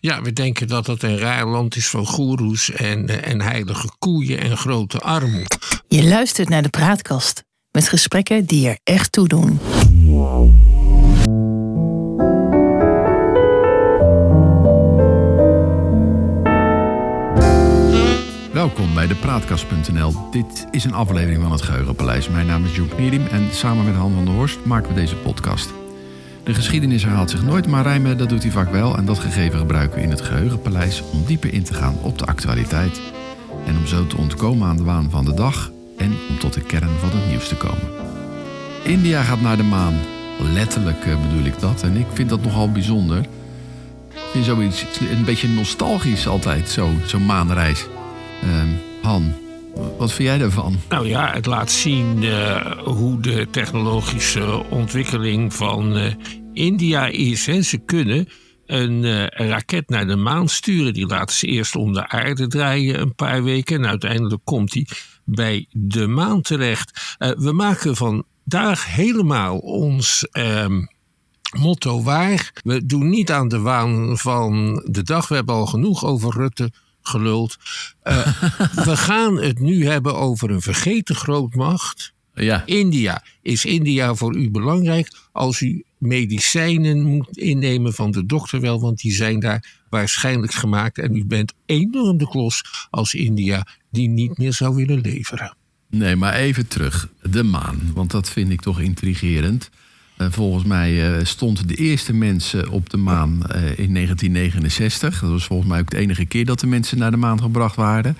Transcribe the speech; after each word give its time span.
Ja, 0.00 0.22
we 0.22 0.32
denken 0.32 0.68
dat 0.68 0.86
het 0.86 1.02
een 1.02 1.18
raar 1.18 1.46
land 1.46 1.76
is 1.76 1.88
van 1.88 2.06
goeroes 2.06 2.70
en, 2.70 3.08
eh, 3.08 3.30
en 3.30 3.40
heilige 3.40 3.88
koeien 3.98 4.40
en 4.40 4.56
grote 4.56 4.98
armoede. 4.98 5.58
Je 5.88 6.04
luistert 6.04 6.48
naar 6.48 6.62
de 6.62 6.68
praatkast 6.68 7.44
met 7.70 7.88
gesprekken 7.88 8.44
die 8.44 8.68
er 8.68 8.78
echt 8.84 9.12
toe 9.12 9.28
doen. 9.28 9.60
Welkom 18.52 18.94
bij 18.94 19.06
de 19.06 19.14
Praatkast.nl. 19.14 20.12
Dit 20.30 20.66
is 20.70 20.84
een 20.84 20.92
aflevering 20.92 21.42
van 21.42 21.52
het 21.52 21.62
Geheugenpaleis. 21.62 22.28
Mijn 22.28 22.46
naam 22.46 22.64
is 22.64 22.76
Joep 22.76 22.98
Nierim 22.98 23.26
en 23.26 23.48
samen 23.52 23.84
met 23.84 23.94
Han 23.94 24.14
van 24.14 24.24
der 24.24 24.34
Horst 24.34 24.64
maken 24.64 24.88
we 24.88 24.94
deze 24.94 25.16
podcast. 25.16 25.72
De 26.48 26.54
geschiedenis 26.54 27.02
herhaalt 27.02 27.30
zich 27.30 27.42
nooit, 27.42 27.66
maar 27.66 27.82
rijmen 27.82 28.18
dat 28.18 28.28
doet 28.28 28.42
hij 28.42 28.52
vaak 28.52 28.70
wel. 28.70 28.96
En 28.96 29.04
dat 29.04 29.18
gegeven 29.18 29.58
gebruiken 29.58 29.96
we 29.98 30.04
in 30.04 30.10
het 30.10 30.20
Geheugenpaleis 30.20 31.02
om 31.12 31.24
dieper 31.26 31.52
in 31.52 31.62
te 31.62 31.74
gaan 31.74 31.98
op 32.02 32.18
de 32.18 32.26
actualiteit. 32.26 33.00
En 33.66 33.76
om 33.76 33.86
zo 33.86 34.06
te 34.06 34.16
ontkomen 34.16 34.68
aan 34.68 34.76
de 34.76 34.82
waan 34.82 35.10
van 35.10 35.24
de 35.24 35.34
dag 35.34 35.70
en 35.96 36.16
om 36.28 36.38
tot 36.38 36.52
de 36.52 36.60
kern 36.60 36.98
van 36.98 37.08
het 37.08 37.28
nieuws 37.28 37.48
te 37.48 37.54
komen. 37.54 37.88
India 38.84 39.22
gaat 39.22 39.40
naar 39.40 39.56
de 39.56 39.62
maan. 39.62 39.94
Letterlijk 40.52 41.04
eh, 41.04 41.22
bedoel 41.22 41.44
ik 41.44 41.58
dat. 41.60 41.82
En 41.82 41.96
ik 41.96 42.06
vind 42.12 42.28
dat 42.28 42.42
nogal 42.42 42.72
bijzonder. 42.72 43.18
Ik 44.14 44.28
vind 44.32 44.44
zoiets 44.44 44.84
een 45.00 45.24
beetje 45.24 45.48
nostalgisch 45.48 46.28
altijd, 46.28 46.68
zo'n 46.68 47.00
zo 47.06 47.18
maanreis. 47.18 47.86
Ehm, 48.42 48.68
Han, 49.02 49.34
wat 49.98 50.12
vind 50.12 50.28
jij 50.28 50.38
daarvan? 50.38 50.76
Nou 50.88 51.08
ja, 51.08 51.30
het 51.32 51.46
laat 51.46 51.70
zien 51.70 52.22
uh, 52.22 52.56
hoe 52.84 53.20
de 53.20 53.46
technologische 53.50 54.64
ontwikkeling 54.68 55.54
van 55.54 55.96
uh, 55.96 56.04
India 56.58 57.06
is. 57.06 57.46
Hè. 57.46 57.62
Ze 57.62 57.78
kunnen 57.78 58.28
een, 58.66 59.02
uh, 59.02 59.20
een, 59.20 59.48
raket 59.48 59.88
naar 59.88 60.06
de 60.06 60.16
maan 60.16 60.48
sturen. 60.48 60.92
Die 60.92 61.06
laten 61.06 61.36
ze 61.36 61.46
eerst 61.46 61.76
om 61.76 61.92
de 61.92 62.08
aarde 62.08 62.46
draaien 62.46 63.00
een 63.00 63.14
paar 63.14 63.42
weken. 63.44 63.76
En 63.76 63.86
uiteindelijk 63.86 64.44
komt 64.44 64.72
die 64.72 64.88
bij 65.24 65.66
de 65.70 66.06
maan 66.06 66.40
terecht. 66.40 67.16
we 67.18 67.52
maken 67.52 67.96
vandaag 67.96 68.94
helemaal 68.94 69.58
ons. 69.58 70.28
Ehm, 70.30 70.80
motto 71.56 72.02
waar. 72.02 72.52
We 72.64 72.86
doen 72.86 73.08
niet 73.08 73.30
aan 73.30 73.48
de 73.48 73.60
waan 73.60 74.18
van 74.18 74.82
de 74.90 75.02
dag. 75.02 75.28
We 75.28 75.34
hebben 75.34 75.54
al 75.54 75.66
genoeg 75.66 76.04
over 76.04 76.32
Rutte 76.36 76.72
geluld. 77.02 77.56
Uh, 78.04 78.26
we 78.88 78.96
gaan 78.96 79.36
het 79.36 79.60
nu 79.60 79.86
hebben 79.86 80.14
over 80.16 80.50
een 80.50 80.62
vergeten 80.62 81.14
grootmacht. 81.14 82.12
Ja. 82.38 82.62
India. 82.66 83.22
Is 83.42 83.64
India 83.64 84.14
voor 84.14 84.36
u 84.36 84.50
belangrijk 84.50 85.12
als 85.32 85.60
u 85.60 85.84
medicijnen 85.98 87.02
moet 87.02 87.36
innemen 87.36 87.92
van 87.92 88.10
de 88.10 88.26
dokter 88.26 88.60
wel? 88.60 88.80
Want 88.80 89.00
die 89.00 89.12
zijn 89.12 89.40
daar 89.40 89.76
waarschijnlijk 89.90 90.52
gemaakt. 90.52 90.98
En 90.98 91.16
u 91.16 91.24
bent 91.24 91.52
enorm 91.66 92.18
de 92.18 92.28
klos 92.28 92.64
als 92.90 93.14
India 93.14 93.66
die 93.90 94.08
niet 94.08 94.38
meer 94.38 94.52
zou 94.52 94.74
willen 94.74 95.00
leveren. 95.00 95.56
Nee, 95.90 96.16
maar 96.16 96.34
even 96.34 96.68
terug. 96.68 97.08
De 97.22 97.42
maan. 97.42 97.80
Want 97.94 98.10
dat 98.10 98.30
vind 98.30 98.50
ik 98.50 98.60
toch 98.60 98.80
intrigerend. 98.80 99.70
Uh, 100.18 100.26
volgens 100.30 100.64
mij 100.64 101.18
uh, 101.18 101.24
stond 101.24 101.68
de 101.68 101.74
eerste 101.74 102.12
mensen 102.12 102.68
op 102.68 102.90
de 102.90 102.96
maan 102.96 103.30
uh, 103.30 103.78
in 103.78 103.94
1969. 103.94 105.20
Dat 105.20 105.30
was 105.30 105.44
volgens 105.44 105.68
mij 105.68 105.80
ook 105.80 105.90
de 105.90 105.96
enige 105.96 106.24
keer 106.24 106.44
dat 106.44 106.60
de 106.60 106.66
mensen 106.66 106.98
naar 106.98 107.10
de 107.10 107.16
maan 107.16 107.42
gebracht 107.42 107.76
waren. 107.76 108.16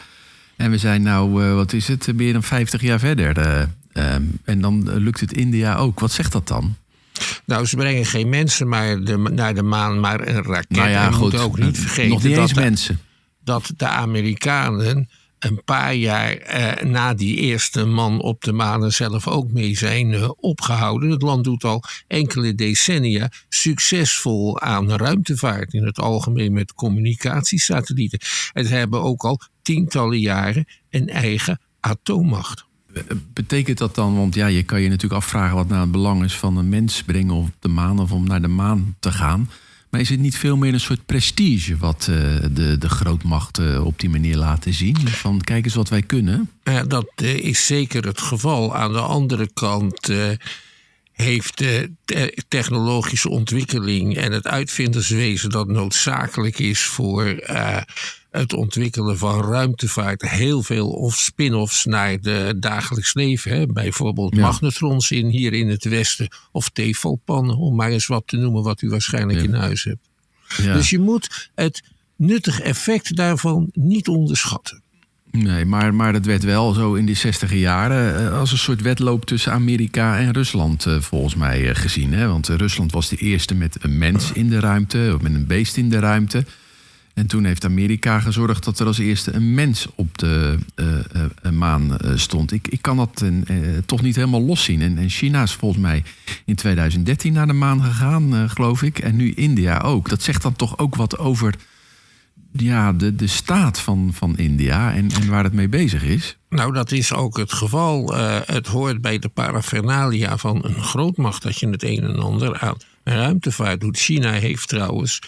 En 0.56 0.70
we 0.70 0.78
zijn 0.78 1.02
nou, 1.02 1.54
wat 1.54 1.72
is 1.72 1.88
het, 1.88 2.12
meer 2.14 2.32
dan 2.32 2.42
50 2.42 2.82
jaar 2.82 2.98
verder. 2.98 3.68
Um, 3.98 4.40
en 4.44 4.60
dan 4.60 4.98
lukt 4.98 5.20
het 5.20 5.32
India 5.32 5.76
ook. 5.76 6.00
Wat 6.00 6.12
zegt 6.12 6.32
dat 6.32 6.48
dan? 6.48 6.76
Nou, 7.44 7.66
ze 7.66 7.76
brengen 7.76 8.06
geen 8.06 8.28
mensen 8.28 8.68
maar 8.68 9.00
de, 9.00 9.16
naar 9.16 9.54
de 9.54 9.62
maan, 9.62 10.00
maar 10.00 10.28
een 10.28 10.42
raket. 10.42 10.76
Nou 10.76 10.88
ja, 10.88 11.06
en 11.06 11.12
goed. 11.12 11.38
ook 11.38 11.58
niet 11.58 11.78
vergeten 11.78 12.10
Nog 12.10 12.22
niet 12.22 12.36
eens 12.36 12.52
dat, 12.52 12.64
mensen. 12.64 13.00
dat 13.44 13.72
de 13.76 13.86
Amerikanen 13.86 15.08
een 15.38 15.64
paar 15.64 15.94
jaar 15.94 16.36
eh, 16.36 16.84
na 16.84 17.14
die 17.14 17.36
eerste 17.36 17.84
man 17.84 18.20
op 18.20 18.44
de 18.44 18.52
maan 18.52 18.92
zelf 18.92 19.28
ook 19.28 19.52
mee 19.52 19.76
zijn 19.76 20.14
eh, 20.14 20.30
opgehouden. 20.36 21.10
Het 21.10 21.22
land 21.22 21.44
doet 21.44 21.64
al 21.64 21.82
enkele 22.06 22.54
decennia 22.54 23.30
succesvol 23.48 24.60
aan 24.60 24.90
ruimtevaart, 24.90 25.72
in 25.72 25.84
het 25.84 25.98
algemeen 25.98 26.52
met 26.52 26.72
communicatiesatellieten. 26.72 28.18
En 28.52 28.66
ze 28.66 28.74
hebben 28.74 29.02
ook 29.02 29.22
al 29.24 29.40
tientallen 29.62 30.20
jaren 30.20 30.66
een 30.90 31.08
eigen 31.08 31.60
atoommacht. 31.80 32.67
Betekent 33.32 33.78
dat 33.78 33.94
dan, 33.94 34.16
want 34.16 34.34
ja, 34.34 34.46
je 34.46 34.62
kan 34.62 34.80
je 34.80 34.88
natuurlijk 34.88 35.22
afvragen 35.22 35.56
wat 35.56 35.68
nou 35.68 35.80
het 35.80 35.90
belang 35.90 36.24
is 36.24 36.36
van 36.36 36.56
een 36.56 36.68
mens 36.68 37.02
brengen 37.02 37.34
op 37.34 37.50
de 37.58 37.68
maan 37.68 37.98
of 37.98 38.12
om 38.12 38.26
naar 38.26 38.42
de 38.42 38.48
maan 38.48 38.96
te 39.00 39.12
gaan. 39.12 39.50
Maar 39.90 40.00
is 40.00 40.08
het 40.08 40.20
niet 40.20 40.36
veel 40.36 40.56
meer 40.56 40.72
een 40.72 40.80
soort 40.80 41.06
prestige 41.06 41.76
wat 41.76 42.06
uh, 42.10 42.16
de, 42.52 42.76
de 42.78 42.88
grootmachten 42.88 43.84
op 43.84 44.00
die 44.00 44.10
manier 44.10 44.36
laten 44.36 44.74
zien? 44.74 45.08
Van 45.08 45.40
kijk 45.40 45.64
eens 45.64 45.74
wat 45.74 45.88
wij 45.88 46.02
kunnen. 46.02 46.50
Uh, 46.64 46.80
dat 46.86 47.12
is 47.22 47.66
zeker 47.66 48.06
het 48.06 48.20
geval. 48.20 48.76
Aan 48.76 48.92
de 48.92 49.00
andere 49.00 49.50
kant 49.52 50.12
heeft 51.12 51.58
de 51.58 51.90
technologische 52.48 53.28
ontwikkeling 53.28 54.16
en 54.16 54.32
het 54.32 54.46
uitvinderswezen 54.46 55.50
dat 55.50 55.68
noodzakelijk 55.68 56.58
is 56.58 56.82
voor 56.82 57.24
het 58.30 58.52
ontwikkelen 58.52 59.18
van 59.18 59.44
ruimtevaart 59.44 60.22
heel 60.22 60.62
veel 60.62 60.88
of 60.88 61.14
spin-offs 61.14 61.84
naar 61.84 62.20
de 62.20 62.54
dagelijks 62.58 63.14
leven. 63.14 63.50
Hè? 63.50 63.66
Bijvoorbeeld 63.66 64.34
ja. 64.34 64.40
magnetrons 64.40 65.10
in, 65.10 65.26
hier 65.26 65.52
in 65.52 65.68
het 65.68 65.84
westen 65.84 66.28
of 66.52 66.68
tefalpannen, 66.68 67.56
om 67.56 67.76
maar 67.76 67.90
eens 67.90 68.06
wat 68.06 68.22
te 68.26 68.36
noemen 68.36 68.62
wat 68.62 68.82
u 68.82 68.88
waarschijnlijk 68.88 69.38
ja. 69.38 69.44
in 69.44 69.54
huis 69.54 69.84
hebt. 69.84 70.08
Ja. 70.62 70.74
Dus 70.74 70.90
je 70.90 70.98
moet 70.98 71.50
het 71.54 71.82
nuttige 72.16 72.62
effect 72.62 73.16
daarvan 73.16 73.68
niet 73.72 74.08
onderschatten. 74.08 74.82
Nee, 75.30 75.64
maar, 75.64 75.94
maar 75.94 76.12
dat 76.12 76.24
werd 76.24 76.44
wel 76.44 76.72
zo 76.72 76.94
in 76.94 77.06
die 77.06 77.16
zestiger 77.16 77.56
jaren 77.56 78.32
als 78.32 78.52
een 78.52 78.58
soort 78.58 78.82
wedloop 78.82 79.24
tussen 79.24 79.52
Amerika 79.52 80.18
en 80.18 80.32
Rusland 80.32 80.86
volgens 80.98 81.34
mij 81.34 81.74
gezien. 81.74 82.12
Hè? 82.12 82.26
Want 82.28 82.48
Rusland 82.48 82.92
was 82.92 83.08
de 83.08 83.16
eerste 83.16 83.54
met 83.54 83.76
een 83.80 83.98
mens 83.98 84.32
in 84.32 84.48
de 84.48 84.60
ruimte, 84.60 85.12
of 85.14 85.20
met 85.20 85.34
een 85.34 85.46
beest 85.46 85.76
in 85.76 85.88
de 85.88 85.98
ruimte. 85.98 86.44
En 87.18 87.26
toen 87.26 87.44
heeft 87.44 87.64
Amerika 87.64 88.20
gezorgd 88.20 88.64
dat 88.64 88.78
er 88.78 88.86
als 88.86 88.98
eerste 88.98 89.32
een 89.32 89.54
mens 89.54 89.86
op 89.94 90.18
de 90.18 90.58
uh, 90.76 90.86
uh, 91.42 91.52
maan 91.52 91.98
uh, 92.04 92.16
stond. 92.16 92.52
Ik, 92.52 92.68
ik 92.68 92.82
kan 92.82 92.96
dat 92.96 93.24
toch 93.86 94.02
niet 94.02 94.16
helemaal 94.16 94.42
loszien. 94.42 94.82
En, 94.82 94.98
en 94.98 95.08
China 95.08 95.42
is 95.42 95.52
volgens 95.52 95.82
mij 95.82 96.02
in 96.44 96.54
2013 96.54 97.32
naar 97.32 97.46
de 97.46 97.52
maan 97.52 97.82
gegaan, 97.82 98.50
geloof 98.50 98.82
ik. 98.82 98.98
En 98.98 99.16
nu 99.16 99.32
India 99.32 99.78
ook. 99.78 100.08
Dat 100.08 100.22
zegt 100.22 100.42
dan 100.42 100.56
toch 100.56 100.78
ook 100.78 100.94
wat 100.94 101.18
over 101.18 101.54
ja, 102.52 102.92
de, 102.92 103.14
de 103.14 103.26
staat 103.26 103.80
van, 103.80 104.10
van 104.14 104.36
India 104.36 104.94
en, 104.94 105.10
en 105.10 105.28
waar 105.28 105.44
het 105.44 105.52
mee 105.52 105.68
bezig 105.68 106.02
is. 106.02 106.36
Nou, 106.48 106.72
dat 106.72 106.92
is 106.92 107.12
ook 107.12 107.36
het 107.36 107.52
geval. 107.52 108.14
het 108.46 108.66
hoort 108.66 109.00
bij 109.00 109.18
de 109.18 109.28
paraphernalia 109.28 110.36
van 110.36 110.64
een 110.64 110.82
grootmacht 110.82 111.42
dat 111.42 111.58
je 111.58 111.68
het 111.68 111.82
een 111.82 112.02
en 112.02 112.18
ander 112.18 112.58
aan 112.58 112.76
ruimtevaart 113.04 113.80
doet. 113.80 113.98
China 113.98 114.32
heeft 114.32 114.68
trouwens 114.68 115.20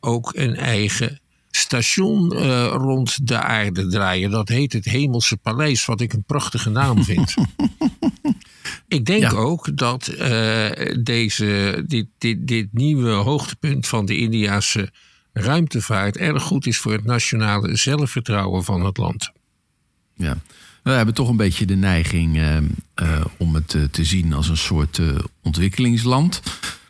ook 0.00 0.32
een 0.34 0.56
eigen 0.56 1.20
station 1.50 2.32
uh, 2.34 2.66
rond 2.66 3.26
de 3.26 3.38
aarde 3.38 3.86
draaien. 3.86 4.30
Dat 4.30 4.48
heet 4.48 4.72
het 4.72 4.84
Hemelse 4.84 5.36
Paleis, 5.36 5.84
wat 5.84 6.00
ik 6.00 6.12
een 6.12 6.24
prachtige 6.24 6.70
naam 6.70 7.04
vind. 7.04 7.34
ik 8.88 9.04
denk 9.04 9.22
ja. 9.22 9.30
ook 9.30 9.76
dat 9.76 10.14
uh, 10.18 10.70
deze, 11.02 11.82
dit, 11.86 12.06
dit, 12.18 12.46
dit 12.46 12.68
nieuwe 12.72 13.10
hoogtepunt 13.10 13.86
van 13.86 14.06
de 14.06 14.16
Indiase 14.16 14.92
ruimtevaart 15.32 16.16
erg 16.16 16.42
goed 16.42 16.66
is 16.66 16.78
voor 16.78 16.92
het 16.92 17.04
nationale 17.04 17.76
zelfvertrouwen 17.76 18.64
van 18.64 18.84
het 18.84 18.96
land. 18.96 19.30
Ja. 20.14 20.38
We 20.82 20.90
hebben 20.90 21.14
toch 21.14 21.28
een 21.28 21.36
beetje 21.36 21.66
de 21.66 21.76
neiging 21.76 22.36
uh, 22.36 22.56
uh, 22.56 23.24
om 23.38 23.54
het 23.54 23.68
te 23.90 24.04
zien 24.04 24.32
als 24.32 24.48
een 24.48 24.56
soort 24.56 25.00
ontwikkelingsland. 25.42 26.42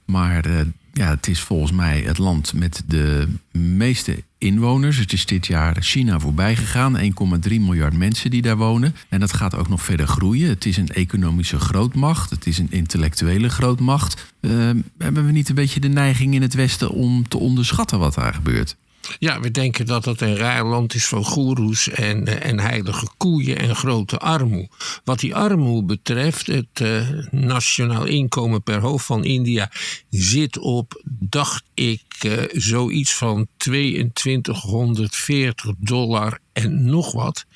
Maar 0.04 0.64
ja, 0.92 1.08
het 1.08 1.28
is 1.28 1.40
volgens 1.40 1.72
mij 1.72 2.00
het 2.00 2.18
land 2.18 2.52
met 2.54 2.82
de 2.86 3.28
meeste 3.52 4.22
inwoners. 4.38 4.96
Het 4.96 5.12
is 5.12 5.26
dit 5.26 5.46
jaar 5.46 5.76
China 5.80 6.18
voorbij 6.18 6.56
gegaan. 6.56 6.98
1,3 6.98 7.04
miljard 7.48 7.96
mensen 7.96 8.30
die 8.30 8.42
daar 8.42 8.56
wonen. 8.56 8.94
En 9.08 9.20
dat 9.20 9.32
gaat 9.32 9.54
ook 9.54 9.68
nog 9.68 9.82
verder 9.82 10.06
groeien. 10.06 10.48
Het 10.48 10.66
is 10.66 10.76
een 10.76 10.88
economische 10.88 11.58
grootmacht. 11.58 12.30
Het 12.30 12.46
is 12.46 12.58
een 12.58 12.70
intellectuele 12.70 13.48
grootmacht. 13.48 14.32
Uh, 14.40 14.70
hebben 14.98 15.26
we 15.26 15.32
niet 15.32 15.48
een 15.48 15.54
beetje 15.54 15.80
de 15.80 15.88
neiging 15.88 16.34
in 16.34 16.42
het 16.42 16.54
Westen 16.54 16.90
om 16.90 17.28
te 17.28 17.38
onderschatten 17.38 17.98
wat 17.98 18.14
daar 18.14 18.34
gebeurt? 18.34 18.76
Ja, 19.18 19.40
we 19.40 19.50
denken 19.50 19.86
dat 19.86 20.04
het 20.04 20.20
een 20.20 20.36
raar 20.36 20.64
land 20.64 20.94
is 20.94 21.06
van 21.06 21.24
goeroes 21.24 21.88
en, 21.88 22.42
en 22.42 22.60
heilige 22.60 23.08
koeien 23.16 23.58
en 23.58 23.76
grote 23.76 24.18
armoe. 24.18 24.68
Wat 25.04 25.18
die 25.18 25.34
armoe 25.34 25.84
betreft, 25.84 26.46
het 26.46 26.80
uh, 26.82 27.08
nationaal 27.30 28.04
inkomen 28.04 28.62
per 28.62 28.80
hoofd 28.80 29.06
van 29.06 29.24
India 29.24 29.70
zit 30.10 30.58
op, 30.58 31.02
dacht 31.08 31.62
ik, 31.74 32.02
uh, 32.26 32.42
zoiets 32.52 33.14
van 33.14 33.46
2240 33.56 35.74
dollar 35.78 36.38
en 36.52 36.84
nog 36.84 37.12
wat. 37.12 37.46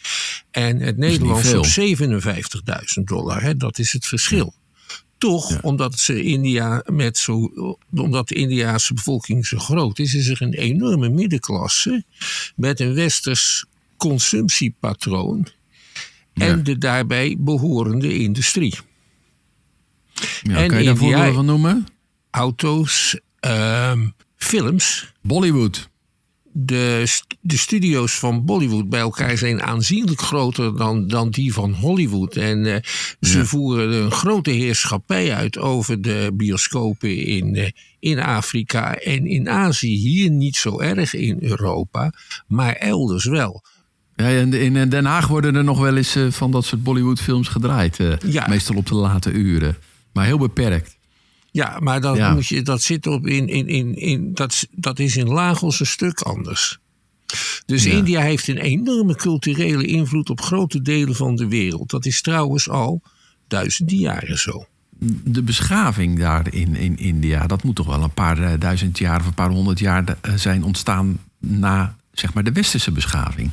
En 0.51 0.81
het 0.81 0.97
Nederlands 0.97 1.55
op 1.55 1.67
57.000 1.67 3.05
dollar, 3.05 3.43
hè, 3.43 3.57
dat 3.57 3.79
is 3.79 3.93
het 3.93 4.07
verschil. 4.07 4.55
Toch, 5.25 5.63
omdat, 5.63 5.99
ze 5.99 6.23
India 6.23 6.83
met 6.87 7.19
zo, 7.19 7.51
omdat 7.95 8.29
de 8.29 8.35
Indiaanse 8.35 8.95
bevolking 8.95 9.47
zo 9.47 9.59
groot 9.59 9.99
is, 9.99 10.15
is 10.15 10.29
er 10.29 10.43
een 10.43 10.55
enorme 10.55 11.09
middenklasse 11.09 12.05
met 12.57 12.81
een 12.81 12.95
westers 12.95 13.65
consumptiepatroon 13.97 15.49
en 16.35 16.65
de 16.65 16.79
daarbij 16.79 17.37
behorende 17.39 18.19
industrie. 18.19 18.75
Ja, 20.43 20.57
en 20.57 20.69
kan 20.69 20.79
je 20.79 20.85
daar 20.85 20.97
voorbeelden 20.97 21.35
van 21.35 21.47
noemen? 21.47 21.87
Auto's, 22.31 23.21
ehm, 23.41 24.09
films. 24.37 25.13
Bollywood 25.23 25.89
de, 26.57 27.05
de 27.41 27.57
studio's 27.57 28.19
van 28.19 28.45
Bollywood 28.45 28.89
bij 28.89 29.01
elkaar 29.01 29.39
zijn 29.39 29.63
aanzienlijk 29.63 30.21
groter 30.21 30.77
dan, 30.77 31.09
dan 31.09 31.31
die 31.31 31.53
van 31.53 31.73
Hollywood. 31.73 32.37
En 32.37 32.65
uh, 32.65 32.77
ze 33.21 33.47
voeren 33.47 33.93
een 33.93 34.11
grote 34.11 34.51
heerschappij 34.51 35.35
uit 35.35 35.59
over 35.59 36.03
de 36.03 36.31
bioscopen 36.35 37.17
in, 37.17 37.55
uh, 37.55 37.69
in 37.99 38.19
Afrika 38.21 38.95
en 38.95 39.27
in 39.27 39.49
Azië. 39.51 39.97
Hier 39.97 40.31
niet 40.31 40.57
zo 40.57 40.81
erg 40.81 41.15
in 41.15 41.37
Europa, 41.41 42.13
maar 42.47 42.73
elders 42.73 43.25
wel. 43.25 43.63
Ja, 44.17 44.29
en 44.29 44.53
in 44.53 44.89
Den 44.89 45.05
Haag 45.05 45.27
worden 45.27 45.55
er 45.55 45.65
nog 45.65 45.79
wel 45.79 45.97
eens 45.97 46.17
van 46.29 46.51
dat 46.51 46.65
soort 46.65 46.83
Bollywood-films 46.83 47.49
gedraaid. 47.49 47.99
Ja. 48.27 48.49
Meestal 48.49 48.77
op 48.77 48.87
de 48.87 48.95
late 48.95 49.31
uren. 49.31 49.77
Maar 50.13 50.25
heel 50.25 50.39
beperkt. 50.39 50.94
Ja, 51.55 51.79
maar 51.81 52.01
dat, 52.01 52.35
moet 52.35 52.47
je, 52.47 52.63
dat 52.63 52.83
zit 52.83 53.07
op 53.07 53.27
in, 53.27 53.49
in, 53.49 53.69
in, 53.69 53.95
in 53.95 54.33
dat, 54.33 54.67
dat 54.71 54.99
is 54.99 55.17
in 55.17 55.27
Lagos 55.27 55.81
een 55.81 55.87
stuk 55.87 56.21
anders. 56.21 56.79
Dus 57.67 57.87
India 57.87 58.21
heeft 58.21 58.49
een 58.49 58.59
enorme 58.59 59.15
culturele 59.15 59.87
invloed 59.87 60.31
op 60.31 60.41
grote 60.41 60.83
delen 60.83 61.15
van 61.15 61.37
de 61.37 61.49
wereld. 61.49 61.91
Dat 61.91 62.07
is 62.07 62.23
trouwens 62.23 62.69
al 62.69 63.03
duizenden 63.49 63.97
jaren 63.97 64.39
zo. 64.39 64.67
De 65.25 65.43
beschaving 65.43 66.19
daar 66.19 66.55
in, 66.55 66.77
in 66.77 66.99
India, 66.99 67.47
dat 67.47 67.63
moet 67.63 67.77
toch 67.77 67.87
wel 67.87 68.03
een 68.03 68.15
paar 68.15 68.39
eh, 68.39 68.61
duizend 68.61 68.99
jaar 68.99 69.21
of 69.21 69.27
een 69.27 69.35
paar 69.35 69.51
honderd 69.51 69.79
jaar 69.79 70.05
eh, 70.21 70.35
zijn 70.35 70.65
ontstaan 70.65 71.19
na 71.39 71.97
zeg 72.15 72.35
maar 72.35 72.45
de 72.45 72.53
westerse 72.53 72.93
beschaving? 72.93 73.51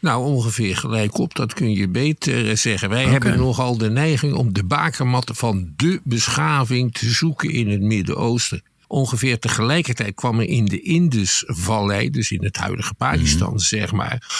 Nou, 0.00 0.24
ongeveer 0.24 0.76
gelijk 0.76 1.18
op. 1.18 1.34
Dat 1.34 1.54
kun 1.54 1.72
je 1.72 1.88
beter 1.88 2.56
zeggen. 2.56 2.88
Wij 2.88 3.04
hebben 3.04 3.38
nogal 3.38 3.78
de 3.78 3.90
neiging 3.90 4.34
om 4.34 4.52
de 4.52 4.64
bakermatten 4.64 5.34
van 5.34 5.72
de 5.76 6.00
beschaving 6.04 6.94
te 6.94 7.10
zoeken 7.10 7.50
in 7.50 7.70
het 7.70 7.80
Midden-Oosten. 7.80 8.62
Ongeveer 8.86 9.38
tegelijkertijd 9.38 10.14
kwam 10.14 10.40
er 10.40 10.48
in 10.48 10.64
de 10.64 10.80
Indusvallei, 10.80 12.10
dus 12.10 12.30
in 12.30 12.44
het 12.44 12.56
huidige 12.56 12.94
Pakistan, 12.94 13.48
mhm. 13.48 13.58
zeg 13.58 13.92
maar, 13.92 14.30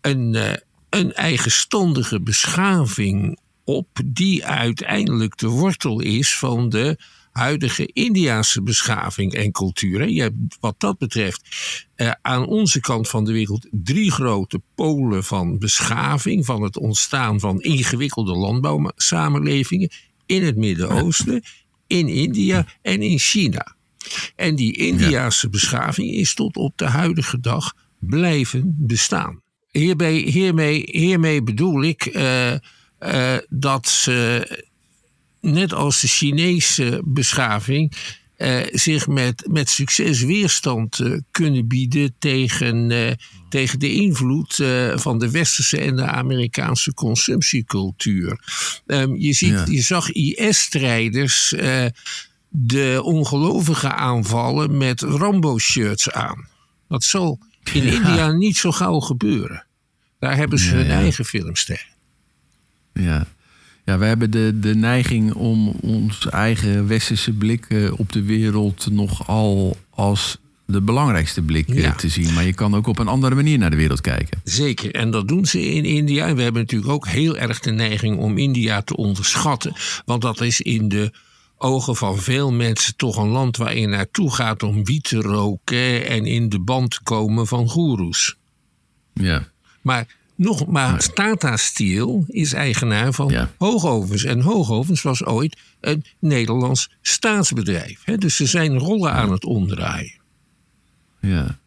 een, 0.00 0.34
uh, 0.34 0.52
een 0.88 1.14
eigenstandige 1.14 2.20
beschaving 2.20 3.38
op, 3.64 3.88
die 4.04 4.46
uiteindelijk 4.46 5.36
de 5.36 5.48
wortel 5.48 6.00
is 6.00 6.38
van 6.38 6.68
de 6.68 6.98
huidige 7.38 7.90
Indiaanse 7.92 8.62
beschaving 8.62 9.32
en 9.34 9.52
cultuur. 9.52 10.08
Je 10.08 10.20
hebt 10.20 10.56
wat 10.60 10.74
dat 10.80 10.98
betreft 10.98 11.48
eh, 11.94 12.10
aan 12.22 12.46
onze 12.46 12.80
kant 12.80 13.08
van 13.08 13.24
de 13.24 13.32
wereld 13.32 13.66
drie 13.70 14.10
grote 14.10 14.60
polen 14.74 15.24
van 15.24 15.58
beschaving, 15.58 16.44
van 16.44 16.62
het 16.62 16.76
ontstaan 16.76 17.40
van 17.40 17.60
ingewikkelde 17.60 18.36
landbouwsamenlevingen 18.36 19.90
in 20.26 20.44
het 20.44 20.56
Midden-Oosten, 20.56 21.42
in 21.86 22.08
India 22.08 22.66
en 22.82 23.02
in 23.02 23.18
China. 23.18 23.76
En 24.36 24.56
die 24.56 24.76
Indiaanse 24.76 25.48
beschaving 25.48 26.10
is 26.10 26.34
tot 26.34 26.56
op 26.56 26.72
de 26.76 26.86
huidige 26.86 27.40
dag 27.40 27.74
blijven 27.98 28.74
bestaan. 28.78 29.42
Hierbij, 29.70 30.14
hiermee, 30.14 30.82
hiermee 30.90 31.42
bedoel 31.42 31.82
ik 31.82 32.06
uh, 32.06 32.52
uh, 33.00 33.36
dat 33.48 33.88
ze 33.88 34.46
net 35.40 35.72
als 35.72 36.00
de 36.00 36.08
Chinese 36.08 37.02
beschaving, 37.04 37.92
eh, 38.36 38.60
zich 38.72 39.06
met, 39.06 39.46
met 39.50 39.70
succes 39.70 40.22
weerstand 40.22 40.98
uh, 40.98 41.18
kunnen 41.30 41.68
bieden 41.68 42.14
tegen, 42.18 42.90
uh, 42.90 43.10
tegen 43.48 43.78
de 43.78 43.92
invloed 43.92 44.54
van 44.94 45.18
de 45.18 45.30
westerse 45.30 45.80
en 45.80 45.96
de 45.96 46.06
Amerikaanse 46.06 46.94
consumptiecultuur. 46.94 48.40
Um, 48.86 49.16
je, 49.16 49.32
ziet, 49.32 49.62
je 49.66 49.82
zag 49.82 50.10
IS-strijders 50.10 51.54
de 52.48 53.00
ongelovigen 53.02 53.96
aanvallen 53.96 54.76
met 54.76 55.00
Rambo-shirts 55.00 56.10
aan. 56.10 56.48
Dat 56.88 57.04
zal 57.04 57.38
in 57.72 57.84
India 57.84 58.32
niet 58.32 58.56
zo 58.56 58.72
gauw 58.72 59.00
gebeuren. 59.00 59.66
Daar 60.18 60.36
hebben 60.36 60.58
ze 60.58 60.74
hun 60.74 60.90
eigen 60.90 61.24
films 61.24 61.64
tegen. 61.64 61.88
Ja. 62.92 63.26
Ja, 63.88 63.98
we 63.98 64.04
hebben 64.04 64.30
de, 64.30 64.58
de 64.60 64.74
neiging 64.74 65.34
om 65.34 65.68
ons 65.68 66.28
eigen 66.28 66.86
westerse 66.86 67.32
blik 67.32 67.66
eh, 67.68 67.98
op 67.98 68.12
de 68.12 68.22
wereld 68.22 68.90
nogal 68.90 69.76
als 69.90 70.38
de 70.66 70.80
belangrijkste 70.80 71.42
blik 71.42 71.68
eh, 71.68 71.96
te 71.96 72.08
zien. 72.08 72.34
Maar 72.34 72.44
je 72.44 72.54
kan 72.54 72.74
ook 72.74 72.86
op 72.86 72.98
een 72.98 73.08
andere 73.08 73.34
manier 73.34 73.58
naar 73.58 73.70
de 73.70 73.76
wereld 73.76 74.00
kijken. 74.00 74.40
Zeker, 74.44 74.94
en 74.94 75.10
dat 75.10 75.28
doen 75.28 75.46
ze 75.46 75.60
in 75.60 75.84
India. 75.84 76.26
En 76.26 76.36
we 76.36 76.42
hebben 76.42 76.62
natuurlijk 76.62 76.92
ook 76.92 77.06
heel 77.06 77.36
erg 77.36 77.60
de 77.60 77.70
neiging 77.70 78.18
om 78.18 78.38
India 78.38 78.82
te 78.82 78.96
onderschatten. 78.96 79.72
Want 80.04 80.22
dat 80.22 80.40
is 80.40 80.60
in 80.60 80.88
de 80.88 81.12
ogen 81.56 81.96
van 81.96 82.18
veel 82.18 82.52
mensen 82.52 82.96
toch 82.96 83.16
een 83.16 83.28
land 83.28 83.56
waar 83.56 83.76
je 83.76 83.86
naartoe 83.86 84.34
gaat 84.34 84.62
om 84.62 84.84
wiet 84.84 85.04
te 85.04 85.20
roken 85.20 86.06
en 86.06 86.26
in 86.26 86.48
de 86.48 86.60
band 86.60 86.90
te 86.90 87.02
komen 87.02 87.46
van 87.46 87.68
goeroes. 87.68 88.36
Ja. 89.12 89.48
Maar 89.82 90.06
nog 90.38 90.66
maar 90.66 91.12
Tata 91.12 91.56
Steel 91.56 92.24
is 92.28 92.52
eigenaar 92.52 93.12
van 93.12 93.48
Hoogovens. 93.58 94.24
En 94.24 94.40
Hoogovens 94.40 95.02
was 95.02 95.24
ooit 95.24 95.58
een 95.80 96.04
Nederlands 96.18 96.90
staatsbedrijf. 97.02 98.00
Hè? 98.04 98.16
Dus 98.16 98.36
ze 98.36 98.46
zijn 98.46 98.78
rollen 98.78 99.12
aan 99.12 99.32
het 99.32 99.44
omdraaien. 99.44 100.20
Ja. 101.20 101.58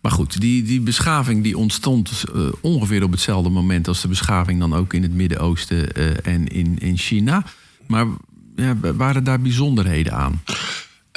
Maar 0.00 0.12
goed, 0.12 0.40
die, 0.40 0.62
die 0.62 0.80
beschaving 0.80 1.42
die 1.42 1.58
ontstond 1.58 2.24
uh, 2.34 2.48
ongeveer 2.60 3.02
op 3.02 3.10
hetzelfde 3.10 3.50
moment 3.50 3.88
als 3.88 4.00
de 4.00 4.08
beschaving 4.08 4.60
dan 4.60 4.74
ook 4.74 4.92
in 4.94 5.02
het 5.02 5.14
Midden-Oosten 5.14 5.88
uh, 5.98 6.26
en 6.26 6.46
in, 6.48 6.78
in 6.78 6.98
China. 6.98 7.44
Maar 7.86 8.06
ja, 8.56 8.76
waren 8.96 9.24
daar 9.24 9.40
bijzonderheden 9.40 10.12
aan? 10.12 10.42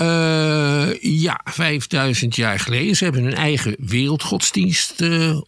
Uh, 0.01 1.01
ja, 1.01 1.42
5000 1.44 2.36
jaar 2.36 2.59
geleden. 2.59 2.95
Ze 2.95 3.03
hebben 3.03 3.24
hun 3.24 3.33
eigen 3.33 3.75
wereldgodsdienst 3.80 5.03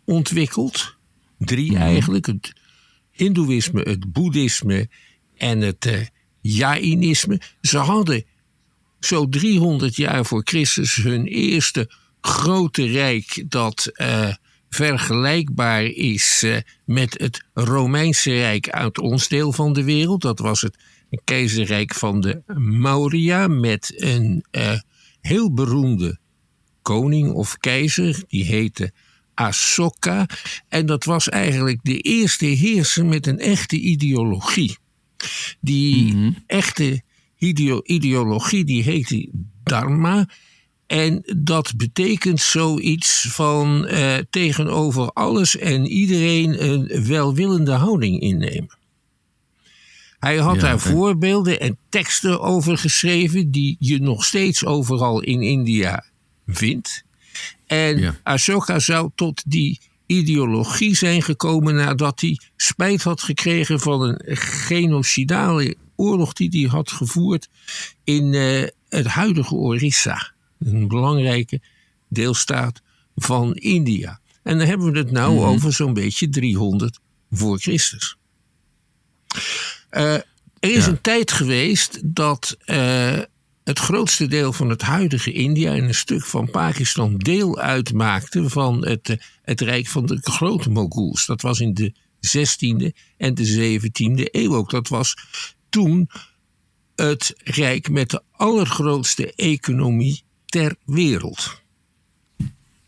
ontwikkeld. 0.05 0.96
Drie 1.37 1.71
mhm. 1.71 1.81
eigenlijk. 1.81 2.25
Het 2.25 2.53
Hindoeïsme, 3.11 3.81
het 3.81 4.11
Boeddhisme 4.11 4.89
en 5.37 5.61
het 5.61 5.85
uh, 5.85 6.05
Jainisme. 6.41 7.41
Ze 7.61 7.77
hadden 7.77 8.25
zo 8.99 9.29
300 9.29 9.95
jaar 9.95 10.25
voor 10.25 10.41
Christus 10.43 10.95
hun 10.95 11.25
eerste 11.25 11.91
grote 12.21 12.85
rijk 12.85 13.45
dat 13.47 13.91
uh, 13.93 14.33
vergelijkbaar 14.69 15.83
is 15.83 16.43
uh, 16.45 16.57
met 16.85 17.19
het 17.19 17.43
Romeinse 17.53 18.31
Rijk 18.31 18.69
uit 18.69 18.99
ons 18.99 19.27
deel 19.27 19.53
van 19.53 19.73
de 19.73 19.83
wereld. 19.83 20.21
Dat 20.21 20.39
was 20.39 20.61
het 20.61 20.77
keizerrijk 21.23 21.93
van 21.93 22.21
de 22.21 22.41
Maurya 22.55 23.47
met 23.47 23.93
een 23.95 24.45
heel 25.21 25.53
beroemde 25.53 26.19
koning 26.81 27.31
of 27.31 27.57
keizer. 27.57 28.23
Die 28.27 28.45
heette 28.45 28.91
Asoka. 29.37 30.25
En 30.69 30.85
dat 30.85 31.03
was 31.03 31.29
eigenlijk 31.29 31.79
de 31.83 31.99
eerste 32.01 32.45
heerser 32.45 33.05
met 33.05 33.27
een 33.27 33.39
echte 33.39 33.79
ideologie. 33.79 34.77
Die 35.61 36.13
mhm. 36.13 36.31
echte 36.47 37.01
ideologie 37.85 38.63
die 38.63 38.83
heette 38.83 39.29
Dharma. 39.63 40.29
En 40.87 41.23
dat 41.37 41.73
betekent 41.75 42.41
zoiets 42.41 43.27
van 43.29 43.85
eh, 43.85 44.17
tegenover 44.29 45.11
alles 45.11 45.57
en 45.57 45.85
iedereen 45.85 46.63
een 46.63 47.05
welwillende 47.07 47.71
houding 47.71 48.21
innemen. 48.21 48.77
Hij 50.19 50.37
had 50.37 50.59
daar 50.59 50.79
voorbeelden 50.79 51.59
en 51.59 51.77
teksten 51.89 52.41
over 52.41 52.77
geschreven 52.77 53.51
die 53.51 53.75
je 53.79 53.99
nog 53.99 54.25
steeds 54.25 54.65
overal 54.65 55.21
in 55.21 55.41
India 55.41 56.05
vindt. 56.47 57.05
En 57.67 58.17
Ashoka 58.23 58.79
zou 58.79 59.09
tot 59.15 59.43
die 59.45 59.79
ideologie 60.05 60.95
zijn 60.95 61.21
gekomen 61.21 61.75
nadat 61.75 62.21
hij 62.21 62.39
spijt 62.55 63.03
had 63.03 63.21
gekregen 63.21 63.79
van 63.79 64.01
een 64.01 64.37
genocidale 64.37 65.75
oorlog 65.95 66.33
die 66.33 66.49
hij 66.49 66.69
had 66.69 66.91
gevoerd 66.91 67.47
in 68.03 68.33
uh, 68.33 68.67
het 68.89 69.05
huidige 69.05 69.55
Orissa, 69.55 70.33
een 70.59 70.87
belangrijke 70.87 71.61
deelstaat 72.07 72.81
van 73.15 73.53
India. 73.55 74.19
En 74.43 74.57
dan 74.57 74.67
hebben 74.67 74.91
we 74.91 74.97
het 74.97 75.11
nou 75.11 75.33
mhm. 75.33 75.43
over 75.43 75.73
zo'n 75.73 75.93
beetje 75.93 76.29
300 76.29 76.99
voor 77.31 77.59
Christus. 77.59 78.17
Uh, 79.91 80.13
er 80.59 80.71
is 80.75 80.85
een 80.85 81.01
tijd 81.01 81.31
geweest 81.31 81.99
dat 82.03 82.57
uh, 82.65 83.19
het 83.67 83.79
grootste 83.79 84.27
deel 84.27 84.53
van 84.53 84.69
het 84.69 84.81
huidige 84.81 85.31
India 85.31 85.73
en 85.73 85.83
een 85.83 85.95
stuk 85.95 86.25
van 86.25 86.51
Pakistan 86.51 87.17
deel 87.17 87.59
uitmaakte 87.59 88.49
van 88.49 88.85
het, 88.85 89.17
het 89.41 89.61
rijk 89.61 89.87
van 89.87 90.05
de 90.05 90.17
grote 90.21 90.69
Moguls. 90.69 91.25
Dat 91.25 91.41
was 91.41 91.59
in 91.59 91.73
de 91.73 91.93
16e 92.27 92.97
en 93.17 93.33
de 93.33 93.79
17e 93.79 94.23
eeuw 94.31 94.55
ook. 94.55 94.69
Dat 94.69 94.87
was 94.87 95.15
toen 95.69 96.09
het 96.95 97.33
rijk 97.43 97.89
met 97.89 98.09
de 98.09 98.21
allergrootste 98.31 99.33
economie 99.33 100.23
ter 100.45 100.75
wereld. 100.85 101.61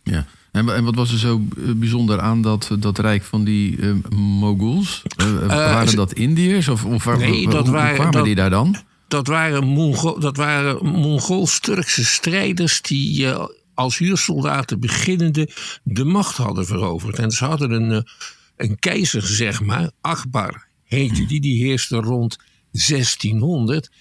Ja. 0.03 0.25
En, 0.51 0.83
wat 0.83 0.95
was 0.95 1.11
er 1.11 1.19
zo 1.19 1.41
bijzonder 1.75 2.19
aan 2.19 2.41
dat, 2.41 2.75
dat 2.79 2.99
rijk 2.99 3.23
van 3.23 3.43
die 3.43 3.77
uh, 3.77 3.95
Moguls? 4.39 5.03
Uh, 5.21 5.47
waren 5.47 5.95
dat 5.95 6.13
Indiërs? 6.13 6.67
Of, 6.67 6.85
of 6.85 7.05
nee, 7.05 7.49
dat 7.49 7.65
hoe, 7.65 7.75
waren, 7.75 7.95
kwamen 7.95 8.13
dat, 8.13 8.25
die 8.25 8.35
daar 8.35 8.49
dan? 8.49 8.87
Dat 9.09 9.27
waren, 9.27 9.67
Mongo 9.67 10.19
dat 10.19 10.37
waren 10.37 10.85
Mongols-Turkse 10.85 12.05
strijders 12.05 12.81
die 12.81 13.21
uh, 13.21 13.45
als 13.73 13.97
huursoldaten 13.97 14.79
beginnende 14.79 15.49
de 15.83 16.03
macht 16.05 16.37
hadden 16.37 16.65
veroverd. 16.65 17.19
En 17.19 17.31
ze 17.31 17.45
hadden 17.45 17.71
een, 17.71 18.07
een 18.55 18.79
keizer, 18.79 19.21
zeg 19.27 19.61
maar, 19.61 19.91
Akbar 20.01 20.67
heette 20.83 21.25
die, 21.25 21.41
die 21.41 21.63
heerste 21.63 21.95
rond 21.95 22.37
1600. 22.71 23.91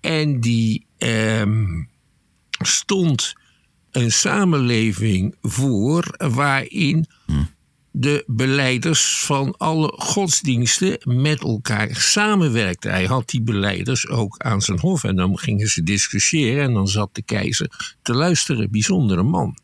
En 0.00 0.40
die 0.40 0.86
ehm, 0.98 1.82
stond 2.50 3.34
een 3.90 4.12
samenleving 4.12 5.36
voor 5.40 6.14
waarin 6.16 7.06
de 7.96 8.24
beleiders 8.26 9.24
van 9.24 9.54
alle 9.56 9.92
godsdiensten 9.96 10.98
met 11.04 11.42
elkaar 11.42 11.88
samenwerkten. 11.92 12.90
Hij 12.90 13.04
had 13.04 13.28
die 13.28 13.42
beleiders 13.42 14.08
ook 14.08 14.38
aan 14.38 14.60
zijn 14.60 14.78
hof 14.78 15.04
en 15.04 15.16
dan 15.16 15.38
gingen 15.38 15.68
ze 15.68 15.82
discussiëren 15.82 16.64
en 16.64 16.72
dan 16.72 16.88
zat 16.88 17.14
de 17.14 17.22
keizer 17.22 17.96
te 18.02 18.14
luisteren. 18.14 18.70
Bijzondere 18.70 19.22
man. 19.22 19.58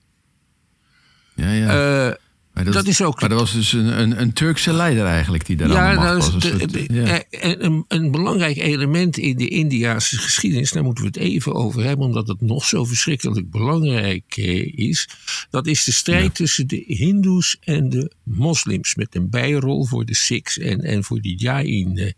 Ja, 1.35 1.51
ja. 1.51 2.09
Uh, 2.09 2.15
maar 2.55 2.65
dat, 2.65 2.73
dat, 2.75 2.87
is 2.87 3.03
ook. 3.03 3.21
Maar 3.21 3.29
dat 3.29 3.39
was 3.39 3.53
dus 3.53 3.73
een, 3.73 4.01
een, 4.01 4.21
een 4.21 4.33
Turkse 4.33 4.73
leider 4.73 5.07
eigenlijk 5.07 5.47
die 5.47 5.57
daar 5.57 5.69
ja, 5.69 5.89
aan 5.89 5.95
de 5.95 6.01
macht 6.01 6.33
was. 6.33 6.35
Een 6.35 6.59
soort- 6.61 6.93
ja. 6.93 7.23
een, 7.31 7.65
een, 7.65 7.85
een 7.89 8.11
belangrijk 8.11 8.57
element 8.57 9.17
in 9.19 9.37
de 9.37 9.49
Indiase 9.49 10.19
geschiedenis, 10.19 10.71
daar 10.73 10.85
moeten 10.85 11.05
we 11.05 11.11
het 11.11 11.19
even 11.19 11.55
over 11.55 11.85
hebben, 11.85 12.07
omdat 12.07 12.29
het 12.29 12.41
nog 12.41 12.65
zo 12.65 12.85
verschrikkelijk 12.85 13.51
belangrijk 13.51 14.37
eh, 14.37 14.79
is. 14.79 15.09
Dat 15.51 15.67
is 15.67 15.85
de 15.85 15.93
strijd 15.93 16.23
Ja. 16.25 16.31
tussen 16.31 16.67
de 16.67 16.85
Hindoes 16.87 17.57
en 17.61 17.89
de 17.89 18.13
moslims, 18.25 18.95
met 18.95 19.15
een 19.15 19.31
bijrol 19.31 19.85
voor 19.87 20.05
de 20.05 20.15
Sikhs 20.15 20.59
en, 20.59 20.81
en 20.81 21.05
voor 21.05 21.21
die 21.21 21.37
Jain. 21.39 21.97
eh, 21.97 22.13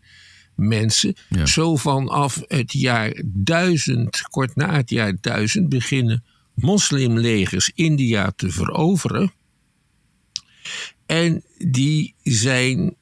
mensen. 0.55 1.15
Ja. 1.29 1.47
Zo 1.47 1.77
vanaf 1.77 2.43
het 2.47 2.73
jaar 2.73 3.23
1000, 3.25 4.23
kort 4.31 4.57
na 4.57 4.77
het 4.77 4.91
jaar 4.91 5.12
1000, 5.21 5.69
beginnen 5.69 6.25
moslimlegers 6.55 7.71
India 7.75 8.33
te 8.37 8.51
veroveren. 8.51 9.33
En 11.07 11.45
die 11.59 12.14
zijn 12.23 12.95